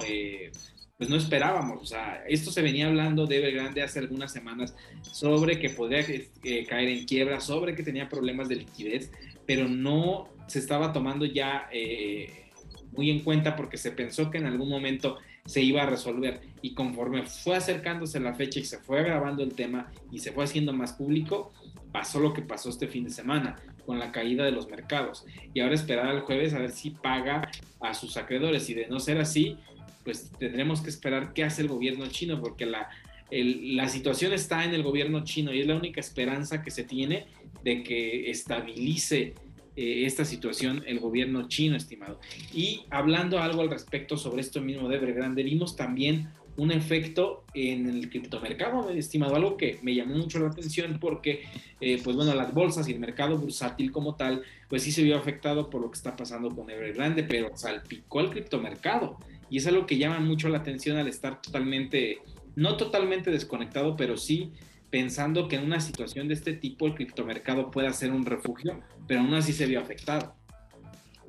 pues 1.00 1.08
no 1.08 1.16
esperábamos. 1.16 1.80
O 1.80 1.86
sea, 1.86 2.22
esto 2.28 2.50
se 2.50 2.60
venía 2.60 2.86
hablando 2.86 3.26
de 3.26 3.38
Evergrande 3.38 3.82
hace 3.82 4.00
algunas 4.00 4.34
semanas 4.34 4.76
sobre 5.00 5.58
que 5.58 5.70
podría 5.70 6.00
eh, 6.00 6.66
caer 6.68 6.90
en 6.90 7.06
quiebra, 7.06 7.40
sobre 7.40 7.74
que 7.74 7.82
tenía 7.82 8.06
problemas 8.10 8.50
de 8.50 8.56
liquidez, 8.56 9.10
pero 9.46 9.66
no 9.66 10.28
se 10.46 10.58
estaba 10.58 10.92
tomando 10.92 11.24
ya 11.24 11.70
eh, 11.72 12.50
muy 12.92 13.08
en 13.08 13.20
cuenta 13.20 13.56
porque 13.56 13.78
se 13.78 13.92
pensó 13.92 14.30
que 14.30 14.36
en 14.36 14.44
algún 14.44 14.68
momento 14.68 15.16
se 15.46 15.62
iba 15.62 15.82
a 15.82 15.86
resolver. 15.86 16.40
Y 16.62 16.74
conforme 16.74 17.24
fue 17.24 17.56
acercándose 17.56 18.20
la 18.20 18.34
fecha 18.34 18.60
y 18.60 18.64
se 18.64 18.78
fue 18.78 19.00
agravando 19.00 19.42
el 19.42 19.54
tema 19.54 19.90
y 20.10 20.18
se 20.18 20.32
fue 20.32 20.44
haciendo 20.44 20.72
más 20.72 20.92
público, 20.92 21.52
pasó 21.92 22.20
lo 22.20 22.32
que 22.32 22.42
pasó 22.42 22.70
este 22.70 22.86
fin 22.86 23.04
de 23.04 23.10
semana 23.10 23.56
con 23.86 23.98
la 23.98 24.12
caída 24.12 24.44
de 24.44 24.52
los 24.52 24.68
mercados. 24.68 25.24
Y 25.54 25.60
ahora 25.60 25.74
esperar 25.74 26.06
al 26.06 26.20
jueves 26.20 26.54
a 26.54 26.58
ver 26.58 26.70
si 26.70 26.90
paga 26.90 27.50
a 27.80 27.94
sus 27.94 28.16
acreedores. 28.16 28.68
Y 28.70 28.74
de 28.74 28.86
no 28.86 29.00
ser 29.00 29.18
así, 29.18 29.56
pues 30.04 30.30
tendremos 30.38 30.80
que 30.80 30.90
esperar 30.90 31.32
qué 31.32 31.44
hace 31.44 31.62
el 31.62 31.68
gobierno 31.68 32.06
chino, 32.06 32.40
porque 32.40 32.66
la, 32.66 32.88
la 33.30 33.88
situación 33.88 34.32
está 34.32 34.64
en 34.64 34.74
el 34.74 34.82
gobierno 34.82 35.24
chino 35.24 35.52
y 35.52 35.60
es 35.60 35.66
la 35.66 35.76
única 35.76 36.00
esperanza 36.00 36.62
que 36.62 36.70
se 36.70 36.84
tiene 36.84 37.26
de 37.64 37.82
que 37.82 38.30
estabilice 38.30 39.34
eh, 39.80 40.04
esta 40.04 40.26
situación 40.26 40.82
el 40.86 41.00
gobierno 41.00 41.48
chino, 41.48 41.74
estimado. 41.74 42.20
Y 42.52 42.82
hablando 42.90 43.38
algo 43.38 43.62
al 43.62 43.70
respecto 43.70 44.18
sobre 44.18 44.42
esto 44.42 44.60
mismo 44.60 44.90
de 44.90 44.96
Evergrande, 44.96 45.42
vimos 45.42 45.74
también 45.74 46.28
un 46.58 46.70
efecto 46.70 47.44
en 47.54 47.88
el 47.88 48.10
criptomercado, 48.10 48.90
estimado, 48.90 49.36
algo 49.36 49.56
que 49.56 49.78
me 49.80 49.94
llamó 49.94 50.16
mucho 50.16 50.38
la 50.38 50.48
atención 50.48 50.98
porque, 51.00 51.44
eh, 51.80 51.98
pues 52.04 52.14
bueno, 52.14 52.34
las 52.34 52.52
bolsas 52.52 52.90
y 52.90 52.92
el 52.92 53.00
mercado 53.00 53.38
bursátil 53.38 53.90
como 53.90 54.16
tal, 54.16 54.42
pues 54.68 54.82
sí 54.82 54.92
se 54.92 55.02
vio 55.02 55.16
afectado 55.16 55.70
por 55.70 55.80
lo 55.80 55.90
que 55.90 55.96
está 55.96 56.14
pasando 56.14 56.50
con 56.50 56.68
Evergrande, 56.68 57.22
pero 57.22 57.56
salpicó 57.56 58.20
el 58.20 58.28
criptomercado. 58.28 59.16
Y 59.48 59.56
es 59.56 59.66
algo 59.66 59.86
que 59.86 59.96
llama 59.96 60.20
mucho 60.20 60.50
la 60.50 60.58
atención 60.58 60.98
al 60.98 61.08
estar 61.08 61.40
totalmente, 61.40 62.18
no 62.54 62.76
totalmente 62.76 63.30
desconectado, 63.30 63.96
pero 63.96 64.18
sí 64.18 64.52
pensando 64.90 65.48
que 65.48 65.56
en 65.56 65.64
una 65.64 65.80
situación 65.80 66.28
de 66.28 66.34
este 66.34 66.52
tipo 66.52 66.86
el 66.86 66.94
criptomercado 66.94 67.70
pueda 67.70 67.92
ser 67.92 68.12
un 68.12 68.26
refugio, 68.26 68.80
pero 69.06 69.20
aún 69.20 69.34
así 69.34 69.52
se 69.52 69.66
vio 69.66 69.80
afectado. 69.80 70.34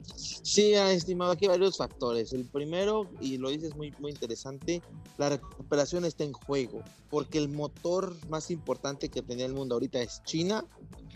Sí, 0.04 0.74
estimado, 0.74 1.32
aquí 1.32 1.48
varios 1.48 1.78
factores. 1.78 2.34
El 2.34 2.46
primero, 2.46 3.10
y 3.22 3.38
lo 3.38 3.50
dices 3.50 3.76
muy, 3.76 3.94
muy 4.00 4.12
interesante, 4.12 4.82
la 5.18 5.30
recuperación 5.30 6.04
está 6.04 6.24
en 6.24 6.34
juego, 6.34 6.84
porque 7.10 7.38
el 7.38 7.50
motor 7.50 8.16
más 8.28 8.50
importante 8.50 9.10
que 9.10 9.22
tenía 9.22 9.46
el 9.46 9.54
mundo 9.54 9.76
ahorita 9.76 10.02
es 10.02 10.22
China 10.24 10.66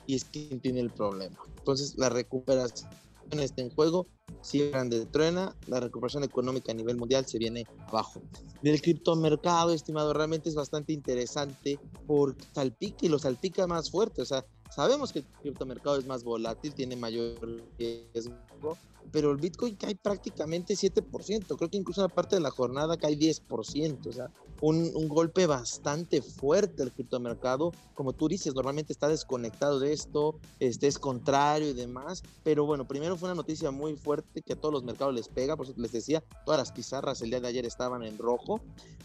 y 0.06 0.16
es 0.16 0.26
quien 0.26 0.60
tiene 0.60 0.80
el 0.80 0.92
problema. 0.92 1.38
Entonces, 1.58 1.96
la 1.98 2.10
recuperación 2.10 2.90
está 3.32 3.62
en 3.62 3.70
juego. 3.70 4.08
Si 4.42 4.70
grande 4.70 5.06
truena, 5.06 5.56
la 5.68 5.80
recuperación 5.80 6.24
económica 6.24 6.72
a 6.72 6.76
nivel 6.76 6.98
mundial 6.98 7.26
se 7.26 7.38
viene 7.38 7.66
abajo. 7.88 8.22
Del 8.62 8.82
criptomercado, 8.82 9.74
estimado, 9.74 10.14
realmente 10.14 10.50
es 10.50 10.56
bastante 10.56 10.94
interesante 10.94 11.80
porque 12.06 12.46
salpica 12.54 13.06
y 13.06 13.10
lo 13.10 13.20
salpica 13.20 13.68
más 13.68 13.90
fuerte. 13.90 14.22
O 14.22 14.26
sea, 14.26 14.46
sabemos 14.70 15.12
que 15.12 15.20
el 15.20 15.26
criptomercado 15.42 15.98
es 15.98 16.06
más 16.06 16.24
volátil, 16.24 16.74
tiene 16.74 16.96
mayor 16.96 17.64
riesgo, 17.78 18.78
pero 19.12 19.32
el 19.32 19.38
Bitcoin 19.38 19.76
cae 19.76 19.96
prácticamente 19.96 20.74
7%, 20.74 21.56
creo 21.58 21.70
que 21.70 21.78
incluso 21.78 22.02
en 22.02 22.08
la 22.08 22.14
parte 22.14 22.36
de 22.36 22.42
la 22.42 22.52
jornada 22.52 22.98
cae 22.98 23.18
10%, 23.18 24.08
o 24.08 24.12
sea, 24.12 24.32
un, 24.62 24.92
un, 24.96 25.08
golpe 25.08 25.46
bastante 25.48 26.22
fuerte 26.22 26.84
el 26.84 26.92
criptomercado, 26.92 27.72
como 27.94 28.14
tú 28.14 28.28
dices, 28.28 28.54
normalmente 28.54 28.94
está 28.94 29.08
desconectado 29.08 29.80
de 29.80 29.94
esto, 29.94 30.40
este 30.60 30.88
es 30.88 30.98
contrario 30.98 31.70
y 31.70 31.74
demás, 31.74 32.24
pero 32.44 32.66
bueno, 32.66 32.88
primero 32.88 33.18
fue 33.18 33.28
una 33.28 33.36
noticia 33.36 33.72
muy 33.72 33.96
fuerte 33.96 34.42
que 34.42 34.54
a 34.54 34.56
todos 34.56 34.74
los 34.74 34.84
mercados 34.84 35.14
les 35.14 35.28
pega, 35.28 35.56
por 35.56 35.66
eso 35.66 35.76
les 35.78 35.92
decía, 35.92 36.24
todas 36.46 36.60
las 36.60 36.72
pizarras 36.72 37.22
el 37.22 37.30
día 37.30 37.42
de 37.42 37.48
ayer 37.48 37.66
estaban 37.66 38.04
en 38.04 38.18
rojo, 38.18 38.62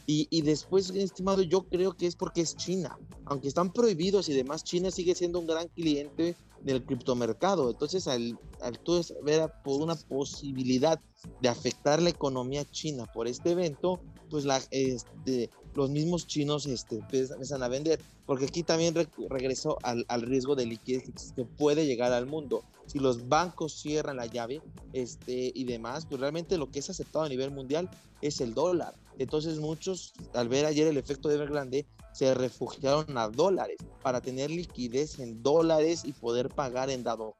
y, 0.06 0.26
y 0.30 0.42
después, 0.42 0.90
estimado, 0.90 1.42
yo 1.42 1.62
creo 1.62 1.96
que 1.96 2.06
es 2.06 2.16
porque 2.16 2.40
es 2.40 2.56
China, 2.56 2.98
aunque 3.24 3.48
están 3.48 3.72
prohibidos 3.72 4.28
y 4.28 4.34
demás, 4.34 4.64
China 4.64 4.90
sigue 4.90 5.14
siendo 5.14 5.38
un 5.38 5.46
gran 5.46 5.68
cliente 5.68 6.34
del 6.62 6.84
criptomercado. 6.84 7.70
Entonces, 7.70 8.06
al, 8.08 8.38
al 8.60 8.78
tú 8.78 9.00
ver 9.22 9.50
por 9.64 9.80
una 9.80 9.94
posibilidad 9.94 11.00
de 11.40 11.48
afectar 11.48 12.00
la 12.00 12.10
economía 12.10 12.64
china 12.70 13.06
por 13.12 13.26
este 13.26 13.52
evento, 13.52 14.00
pues 14.30 14.44
la, 14.44 14.60
este, 14.70 15.50
los 15.74 15.90
mismos 15.90 16.26
chinos 16.26 16.66
este, 16.66 16.96
empiezan 16.96 17.62
a 17.62 17.68
vender, 17.68 18.00
porque 18.26 18.46
aquí 18.46 18.62
también 18.62 18.94
regresó 19.28 19.78
al, 19.82 20.04
al, 20.08 20.22
riesgo 20.22 20.54
de 20.54 20.66
liquidez 20.66 21.32
que 21.34 21.44
puede 21.44 21.86
llegar 21.86 22.12
al 22.12 22.26
mundo. 22.26 22.62
Si 22.86 22.98
los 22.98 23.28
bancos 23.28 23.74
cierran 23.74 24.16
la 24.16 24.26
llave 24.26 24.62
este, 24.92 25.52
y 25.54 25.64
demás, 25.64 26.06
pues 26.06 26.20
realmente 26.20 26.58
lo 26.58 26.70
que 26.70 26.80
es 26.80 26.90
aceptado 26.90 27.24
a 27.24 27.28
nivel 27.28 27.50
mundial 27.50 27.88
es 28.20 28.40
el 28.40 28.54
dólar. 28.54 28.94
Entonces 29.20 29.58
muchos, 29.58 30.14
al 30.32 30.48
ver 30.48 30.64
ayer 30.64 30.86
el 30.86 30.96
efecto 30.96 31.28
de 31.28 31.34
Evergrande, 31.34 31.86
se 32.14 32.32
refugiaron 32.32 33.18
a 33.18 33.28
dólares 33.28 33.76
para 34.02 34.22
tener 34.22 34.50
liquidez 34.50 35.18
en 35.18 35.42
dólares 35.42 36.06
y 36.06 36.12
poder 36.14 36.48
pagar 36.48 36.88
en 36.88 37.02
dado 37.02 37.36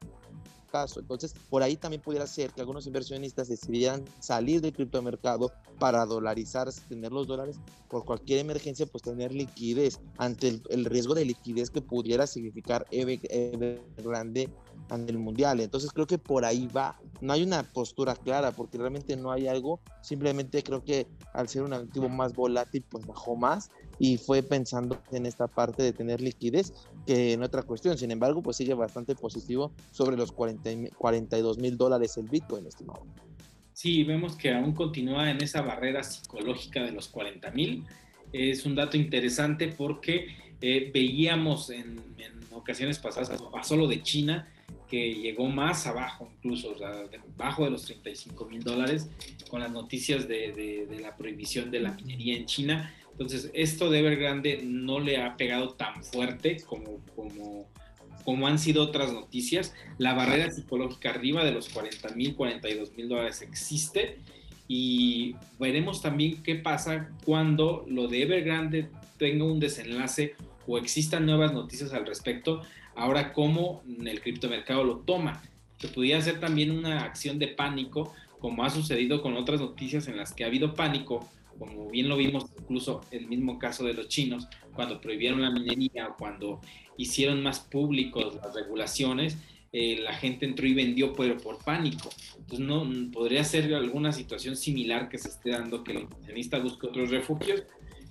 caso. 0.71 0.99
Entonces, 0.99 1.33
por 1.49 1.63
ahí 1.63 1.75
también 1.75 2.03
pudiera 2.03 2.27
ser 2.27 2.51
que 2.51 2.61
algunos 2.61 2.85
inversionistas 2.85 3.47
decidieran 3.47 4.05
salir 4.19 4.61
del 4.61 4.73
criptomercado 4.73 5.51
para 5.79 6.05
dolarizarse, 6.05 6.81
tener 6.87 7.11
los 7.11 7.25
dólares 7.25 7.57
por 7.89 8.05
cualquier 8.05 8.37
emergencia, 8.39 8.85
pues 8.85 9.01
tener 9.01 9.33
liquidez 9.33 9.99
ante 10.19 10.61
el, 10.69 10.85
riesgo 10.85 11.15
de 11.15 11.25
liquidez 11.25 11.71
que 11.71 11.81
pudiera 11.81 12.27
significar 12.27 12.85
grande 13.97 14.49
ante 14.91 15.11
el 15.11 15.17
mundial. 15.17 15.59
Entonces, 15.61 15.91
creo 15.91 16.05
que 16.05 16.17
por 16.17 16.45
ahí 16.45 16.67
va. 16.67 16.99
No 17.21 17.33
hay 17.33 17.43
una 17.43 17.63
postura 17.63 18.15
clara 18.15 18.51
porque 18.51 18.77
realmente 18.77 19.15
no 19.15 19.31
hay 19.31 19.47
algo. 19.47 19.79
Simplemente 20.01 20.61
creo 20.61 20.83
que 20.83 21.07
al 21.33 21.47
ser 21.47 21.63
un 21.63 21.73
activo 21.73 22.09
más 22.09 22.33
volátil, 22.33 22.83
pues 22.89 23.07
bajó 23.07 23.35
más 23.35 23.71
y 23.97 24.17
fue 24.17 24.43
pensando 24.43 25.01
en 25.11 25.25
esta 25.25 25.47
parte 25.47 25.81
de 25.81 25.93
tener 25.93 26.21
liquidez 26.21 26.73
que 27.07 27.33
en 27.33 27.41
otra 27.41 27.63
cuestión. 27.63 27.97
Sin 27.97 28.11
embargo, 28.11 28.43
pues 28.43 28.57
sigue 28.57 28.73
bastante 28.73 29.15
positivo 29.15 29.71
sobre 29.91 30.17
los 30.17 30.31
40, 30.31 30.95
42 30.97 31.57
mil 31.57 31.77
dólares 31.77 32.17
el 32.17 32.27
Bitcoin, 32.27 32.67
estimado. 32.67 33.05
Sí, 33.73 34.03
vemos 34.03 34.35
que 34.35 34.53
aún 34.53 34.73
continúa 34.73 35.31
en 35.31 35.41
esa 35.41 35.61
barrera 35.61 36.03
psicológica 36.03 36.83
de 36.83 36.91
los 36.91 37.07
40 37.07 37.49
mil. 37.51 37.85
Es 38.33 38.65
un 38.65 38.75
dato 38.75 38.97
interesante 38.97 39.69
porque 39.69 40.35
eh, 40.61 40.91
veíamos 40.93 41.69
en, 41.69 41.99
en, 42.17 42.41
ocasiones 42.53 42.99
pasadas, 42.99 43.41
pasó 43.51 43.75
lo 43.77 43.87
de 43.87 44.03
China, 44.03 44.47
que 44.91 45.15
llegó 45.15 45.47
más 45.47 45.87
abajo 45.87 46.29
incluso, 46.37 46.73
o 46.73 46.77
sea, 46.77 46.91
debajo 47.07 47.63
de 47.63 47.71
los 47.71 47.85
35 47.85 48.45
mil 48.45 48.61
dólares, 48.61 49.09
con 49.49 49.61
las 49.61 49.71
noticias 49.71 50.27
de, 50.27 50.51
de, 50.51 50.85
de 50.85 50.99
la 50.99 51.15
prohibición 51.15 51.71
de 51.71 51.79
la 51.79 51.93
minería 51.93 52.37
en 52.37 52.45
China 52.45 52.93
entonces, 53.21 53.51
esto 53.53 53.89
de 53.89 53.99
Evergrande 53.99 54.61
no 54.63 54.99
le 54.99 55.21
ha 55.21 55.37
pegado 55.37 55.73
tan 55.73 56.03
fuerte 56.03 56.57
como, 56.65 56.99
como, 57.15 57.67
como 58.23 58.47
han 58.47 58.57
sido 58.57 58.83
otras 58.83 59.13
noticias. 59.13 59.75
La 59.97 60.13
barrera 60.13 60.49
psicológica 60.49 61.11
arriba 61.11 61.43
de 61.43 61.51
los 61.51 61.69
40 61.69 62.15
mil, 62.15 62.35
42 62.35 62.95
mil 62.95 63.09
dólares 63.09 63.41
existe 63.41 64.17
y 64.67 65.35
veremos 65.59 66.01
también 66.01 66.41
qué 66.41 66.55
pasa 66.55 67.11
cuando 67.25 67.85
lo 67.87 68.07
de 68.07 68.23
Evergrande 68.23 68.89
tenga 69.17 69.45
un 69.45 69.59
desenlace 69.59 70.35
o 70.65 70.77
existan 70.77 71.25
nuevas 71.25 71.53
noticias 71.53 71.93
al 71.93 72.05
respecto. 72.05 72.61
Ahora, 72.95 73.33
cómo 73.33 73.83
el 74.05 74.21
criptomercado 74.21 74.83
lo 74.83 74.97
toma. 74.97 75.41
Que 75.77 75.87
pudiera 75.87 76.21
ser 76.21 76.39
también 76.39 76.71
una 76.71 77.03
acción 77.03 77.39
de 77.39 77.47
pánico, 77.47 78.13
como 78.39 78.63
ha 78.63 78.69
sucedido 78.69 79.21
con 79.21 79.35
otras 79.35 79.59
noticias 79.59 80.07
en 80.07 80.17
las 80.17 80.33
que 80.33 80.43
ha 80.43 80.47
habido 80.47 80.73
pánico 80.73 81.27
como 81.61 81.91
bien 81.91 82.09
lo 82.09 82.17
vimos 82.17 82.45
incluso 82.59 83.01
el 83.11 83.27
mismo 83.27 83.59
caso 83.59 83.85
de 83.85 83.93
los 83.93 84.07
chinos, 84.07 84.47
cuando 84.73 84.99
prohibieron 84.99 85.43
la 85.43 85.51
minería 85.51 86.09
cuando 86.17 86.59
hicieron 86.97 87.43
más 87.43 87.59
públicos 87.59 88.35
las 88.35 88.55
regulaciones, 88.55 89.37
eh, 89.71 89.99
la 90.01 90.13
gente 90.13 90.45
entró 90.45 90.65
y 90.65 90.73
vendió 90.73 91.13
pero 91.13 91.37
por 91.37 91.63
pánico. 91.63 92.09
Entonces 92.35 92.59
no 92.59 93.11
podría 93.11 93.43
ser 93.43 93.73
alguna 93.75 94.11
situación 94.11 94.55
similar 94.55 95.07
que 95.07 95.19
se 95.19 95.29
esté 95.29 95.51
dando 95.51 95.83
que 95.83 95.91
el 95.91 95.99
inversionista 95.99 96.57
busque 96.57 96.87
otros 96.87 97.11
refugios, 97.11 97.63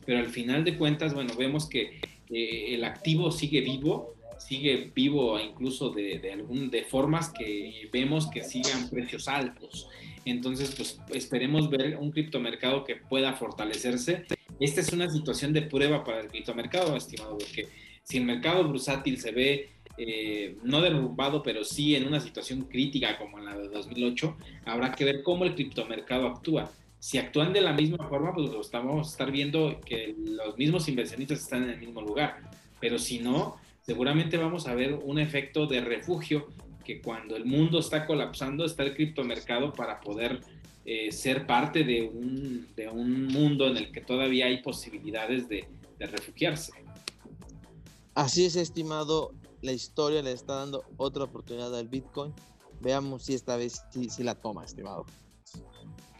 pero 0.06 0.20
al 0.20 0.28
final 0.28 0.64
de 0.64 0.78
cuentas, 0.78 1.12
bueno, 1.12 1.34
vemos 1.36 1.68
que 1.68 2.00
eh, 2.30 2.74
el 2.74 2.84
activo 2.84 3.32
sigue 3.32 3.62
vivo, 3.62 4.14
sigue 4.40 4.90
vivo 4.94 5.38
incluso 5.38 5.90
de, 5.90 6.18
de, 6.18 6.32
algún, 6.32 6.70
de 6.70 6.84
formas 6.84 7.30
que 7.30 7.88
vemos 7.92 8.28
que 8.28 8.42
sigan 8.42 8.88
precios 8.88 9.28
altos. 9.28 9.88
Entonces, 10.24 10.74
pues 10.74 11.00
esperemos 11.14 11.70
ver 11.70 11.96
un 11.96 12.10
criptomercado 12.10 12.84
que 12.84 12.96
pueda 12.96 13.34
fortalecerse. 13.34 14.24
Esta 14.58 14.80
es 14.80 14.92
una 14.92 15.08
situación 15.08 15.52
de 15.52 15.62
prueba 15.62 16.04
para 16.04 16.20
el 16.20 16.28
criptomercado, 16.28 16.96
estimado, 16.96 17.38
porque 17.38 17.68
si 18.02 18.18
el 18.18 18.24
mercado 18.24 18.66
bursátil 18.66 19.18
se 19.18 19.30
ve 19.30 19.70
eh, 19.96 20.56
no 20.62 20.80
derrumbado, 20.80 21.42
pero 21.42 21.62
sí 21.62 21.94
en 21.94 22.06
una 22.06 22.20
situación 22.20 22.62
crítica 22.62 23.18
como 23.18 23.38
la 23.38 23.56
de 23.56 23.68
2008, 23.68 24.36
habrá 24.64 24.92
que 24.92 25.04
ver 25.04 25.22
cómo 25.22 25.44
el 25.44 25.54
criptomercado 25.54 26.26
actúa. 26.26 26.70
Si 26.98 27.18
actúan 27.18 27.52
de 27.52 27.60
la 27.60 27.72
misma 27.72 28.08
forma, 28.08 28.34
pues 28.34 28.50
lo 28.50 28.60
estamos 28.60 29.10
estar 29.10 29.30
viendo 29.30 29.80
que 29.80 30.14
los 30.18 30.56
mismos 30.58 30.88
inversionistas 30.88 31.40
están 31.40 31.64
en 31.64 31.70
el 31.70 31.78
mismo 31.78 32.02
lugar. 32.02 32.40
Pero 32.78 32.98
si 32.98 33.18
no, 33.18 33.56
seguramente 33.90 34.36
vamos 34.36 34.68
a 34.68 34.74
ver 34.76 34.94
un 35.02 35.18
efecto 35.18 35.66
de 35.66 35.80
refugio 35.80 36.46
que 36.84 37.02
cuando 37.02 37.34
el 37.34 37.44
mundo 37.44 37.80
está 37.80 38.06
colapsando 38.06 38.64
está 38.64 38.84
el 38.84 38.94
criptomercado 38.94 39.72
para 39.72 40.00
poder 40.00 40.42
eh, 40.84 41.10
ser 41.10 41.44
parte 41.44 41.82
de 41.82 42.02
un, 42.02 42.68
de 42.76 42.88
un, 42.88 43.26
mundo 43.26 43.66
en 43.66 43.76
el 43.78 43.90
que 43.90 44.00
todavía 44.00 44.46
hay 44.46 44.62
posibilidades 44.62 45.48
de, 45.48 45.66
de, 45.98 46.06
refugiarse. 46.06 46.72
Así 48.14 48.44
es, 48.44 48.54
estimado. 48.54 49.32
La 49.60 49.72
historia 49.72 50.22
le 50.22 50.30
está 50.30 50.54
dando 50.54 50.84
otra 50.96 51.24
oportunidad 51.24 51.76
al 51.76 51.88
Bitcoin. 51.88 52.32
Veamos 52.80 53.24
si 53.24 53.34
esta 53.34 53.56
vez 53.56 53.82
sí 53.90 54.22
la 54.22 54.36
toma, 54.36 54.64
estimado. 54.64 55.04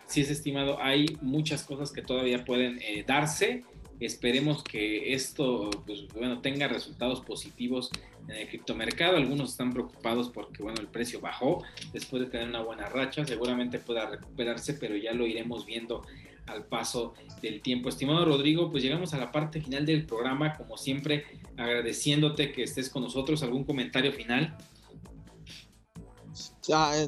Sí 0.08 0.22
es, 0.22 0.30
estimado. 0.30 0.82
Hay 0.82 1.06
muchas 1.20 1.62
cosas 1.62 1.92
que 1.92 2.02
todavía 2.02 2.44
pueden 2.44 2.80
eh, 2.82 3.04
darse. 3.06 3.62
Esperemos 4.00 4.64
que 4.64 5.12
esto 5.12 5.70
pues, 5.86 6.08
bueno, 6.08 6.40
tenga 6.40 6.66
resultados 6.68 7.20
positivos 7.20 7.90
en 8.28 8.36
el 8.36 8.48
criptomercado. 8.48 9.16
Algunos 9.16 9.50
están 9.50 9.72
preocupados 9.72 10.30
porque 10.30 10.62
bueno, 10.62 10.80
el 10.80 10.88
precio 10.88 11.20
bajó 11.20 11.62
después 11.92 12.22
de 12.22 12.30
tener 12.30 12.48
una 12.48 12.62
buena 12.62 12.88
racha. 12.88 13.26
Seguramente 13.26 13.78
pueda 13.78 14.08
recuperarse, 14.08 14.74
pero 14.74 14.96
ya 14.96 15.12
lo 15.12 15.26
iremos 15.26 15.66
viendo 15.66 16.02
al 16.46 16.64
paso 16.64 17.14
del 17.42 17.60
tiempo. 17.60 17.88
Estimado 17.88 18.24
Rodrigo, 18.24 18.70
pues 18.70 18.82
llegamos 18.82 19.14
a 19.14 19.18
la 19.18 19.30
parte 19.30 19.60
final 19.60 19.84
del 19.84 20.06
programa. 20.06 20.56
Como 20.56 20.76
siempre, 20.78 21.26
agradeciéndote 21.56 22.52
que 22.52 22.62
estés 22.62 22.88
con 22.88 23.02
nosotros. 23.02 23.42
¿Algún 23.42 23.64
comentario 23.64 24.12
final? 24.12 24.56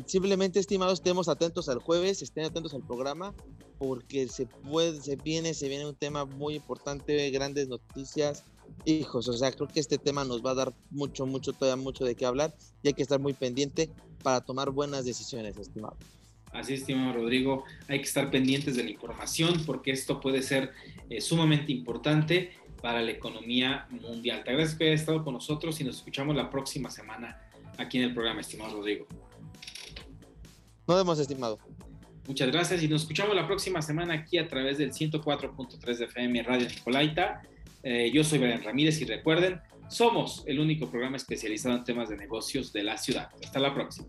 simplemente, 0.07 0.59
estimados, 0.59 0.95
estemos 0.95 1.29
atentos 1.29 1.69
al 1.69 1.79
jueves, 1.79 2.23
estén 2.23 2.45
atentos 2.45 2.75
al 2.75 2.83
programa, 2.83 3.35
porque 3.83 4.29
se 4.29 4.47
puede, 4.47 5.01
se 5.01 5.17
viene, 5.17 5.55
se 5.55 5.69
viene 5.69 5.85
un 5.85 5.97
tema 5.97 6.25
muy 6.25 6.55
importante, 6.55 7.29
grandes 7.31 7.67
noticias. 7.67 8.45
Hijos, 8.85 9.27
o 9.27 9.33
sea, 9.33 9.51
creo 9.51 9.67
que 9.67 9.81
este 9.81 9.99
tema 9.99 10.25
nos 10.25 10.41
va 10.41 10.53
a 10.53 10.55
dar 10.55 10.73
mucho, 10.91 11.27
mucho, 11.27 11.53
todavía 11.53 11.83
mucho 11.83 12.05
de 12.05 12.15
qué 12.15 12.25
hablar 12.25 12.55
y 12.81 12.89
hay 12.89 12.95
que 12.95 13.03
estar 13.03 13.19
muy 13.19 13.33
pendiente 13.33 13.91
para 14.23 14.41
tomar 14.41 14.71
buenas 14.71 15.05
decisiones, 15.05 15.57
estimado. 15.57 15.97
Así, 16.53 16.75
estimado 16.75 17.15
Rodrigo, 17.15 17.65
hay 17.89 17.99
que 17.99 18.07
estar 18.07 18.31
pendientes 18.31 18.77
de 18.77 18.85
la 18.85 18.91
información 18.91 19.61
porque 19.67 19.91
esto 19.91 20.21
puede 20.21 20.43
ser 20.43 20.71
eh, 21.11 21.21
sumamente 21.21 21.73
importante 21.73 22.53
para 22.81 23.03
la 23.03 23.11
economía 23.11 23.89
mundial. 23.91 24.45
Te 24.45 24.51
agradezco 24.51 24.79
que 24.79 24.91
hayas 24.91 25.01
estado 25.01 25.25
con 25.25 25.35
nosotros 25.35 25.81
y 25.81 25.85
nos 25.85 25.97
escuchamos 25.97 26.37
la 26.37 26.51
próxima 26.51 26.89
semana 26.89 27.51
aquí 27.79 27.99
en 27.99 28.05
el 28.05 28.15
programa, 28.15 28.43
estimado 28.43 28.77
Rodrigo. 28.77 29.07
Nos 30.87 30.97
vemos, 30.97 31.19
estimado. 31.19 31.59
Muchas 32.27 32.53
gracias 32.53 32.83
y 32.83 32.89
nos 32.89 33.03
escuchamos 33.03 33.35
la 33.35 33.47
próxima 33.47 33.83
semana 33.83 34.15
aquí 34.15 34.39
a 34.39 34.49
través 34.49 34.79
del 34.79 34.93
104.3 34.93 35.97
de 35.97 36.05
FM 36.05 36.43
Radio 36.45 36.69
Nicolaita. 36.69 37.43
Eh, 37.83 38.11
yo 38.15 38.23
soy 38.23 38.39
Brian 38.39 38.63
Ramírez 38.63 39.01
y 39.01 39.05
recuerden, 39.05 39.61
somos 39.89 40.45
el 40.47 40.61
único 40.61 40.89
programa 40.89 41.17
especializado 41.17 41.77
en 41.77 41.85
temas 41.85 42.09
de 42.09 42.17
negocios 42.17 42.73
de 42.73 42.85
la 42.85 42.97
ciudad. 42.97 43.29
Hasta 43.43 43.59
la 43.59 43.75
próxima. 43.75 44.07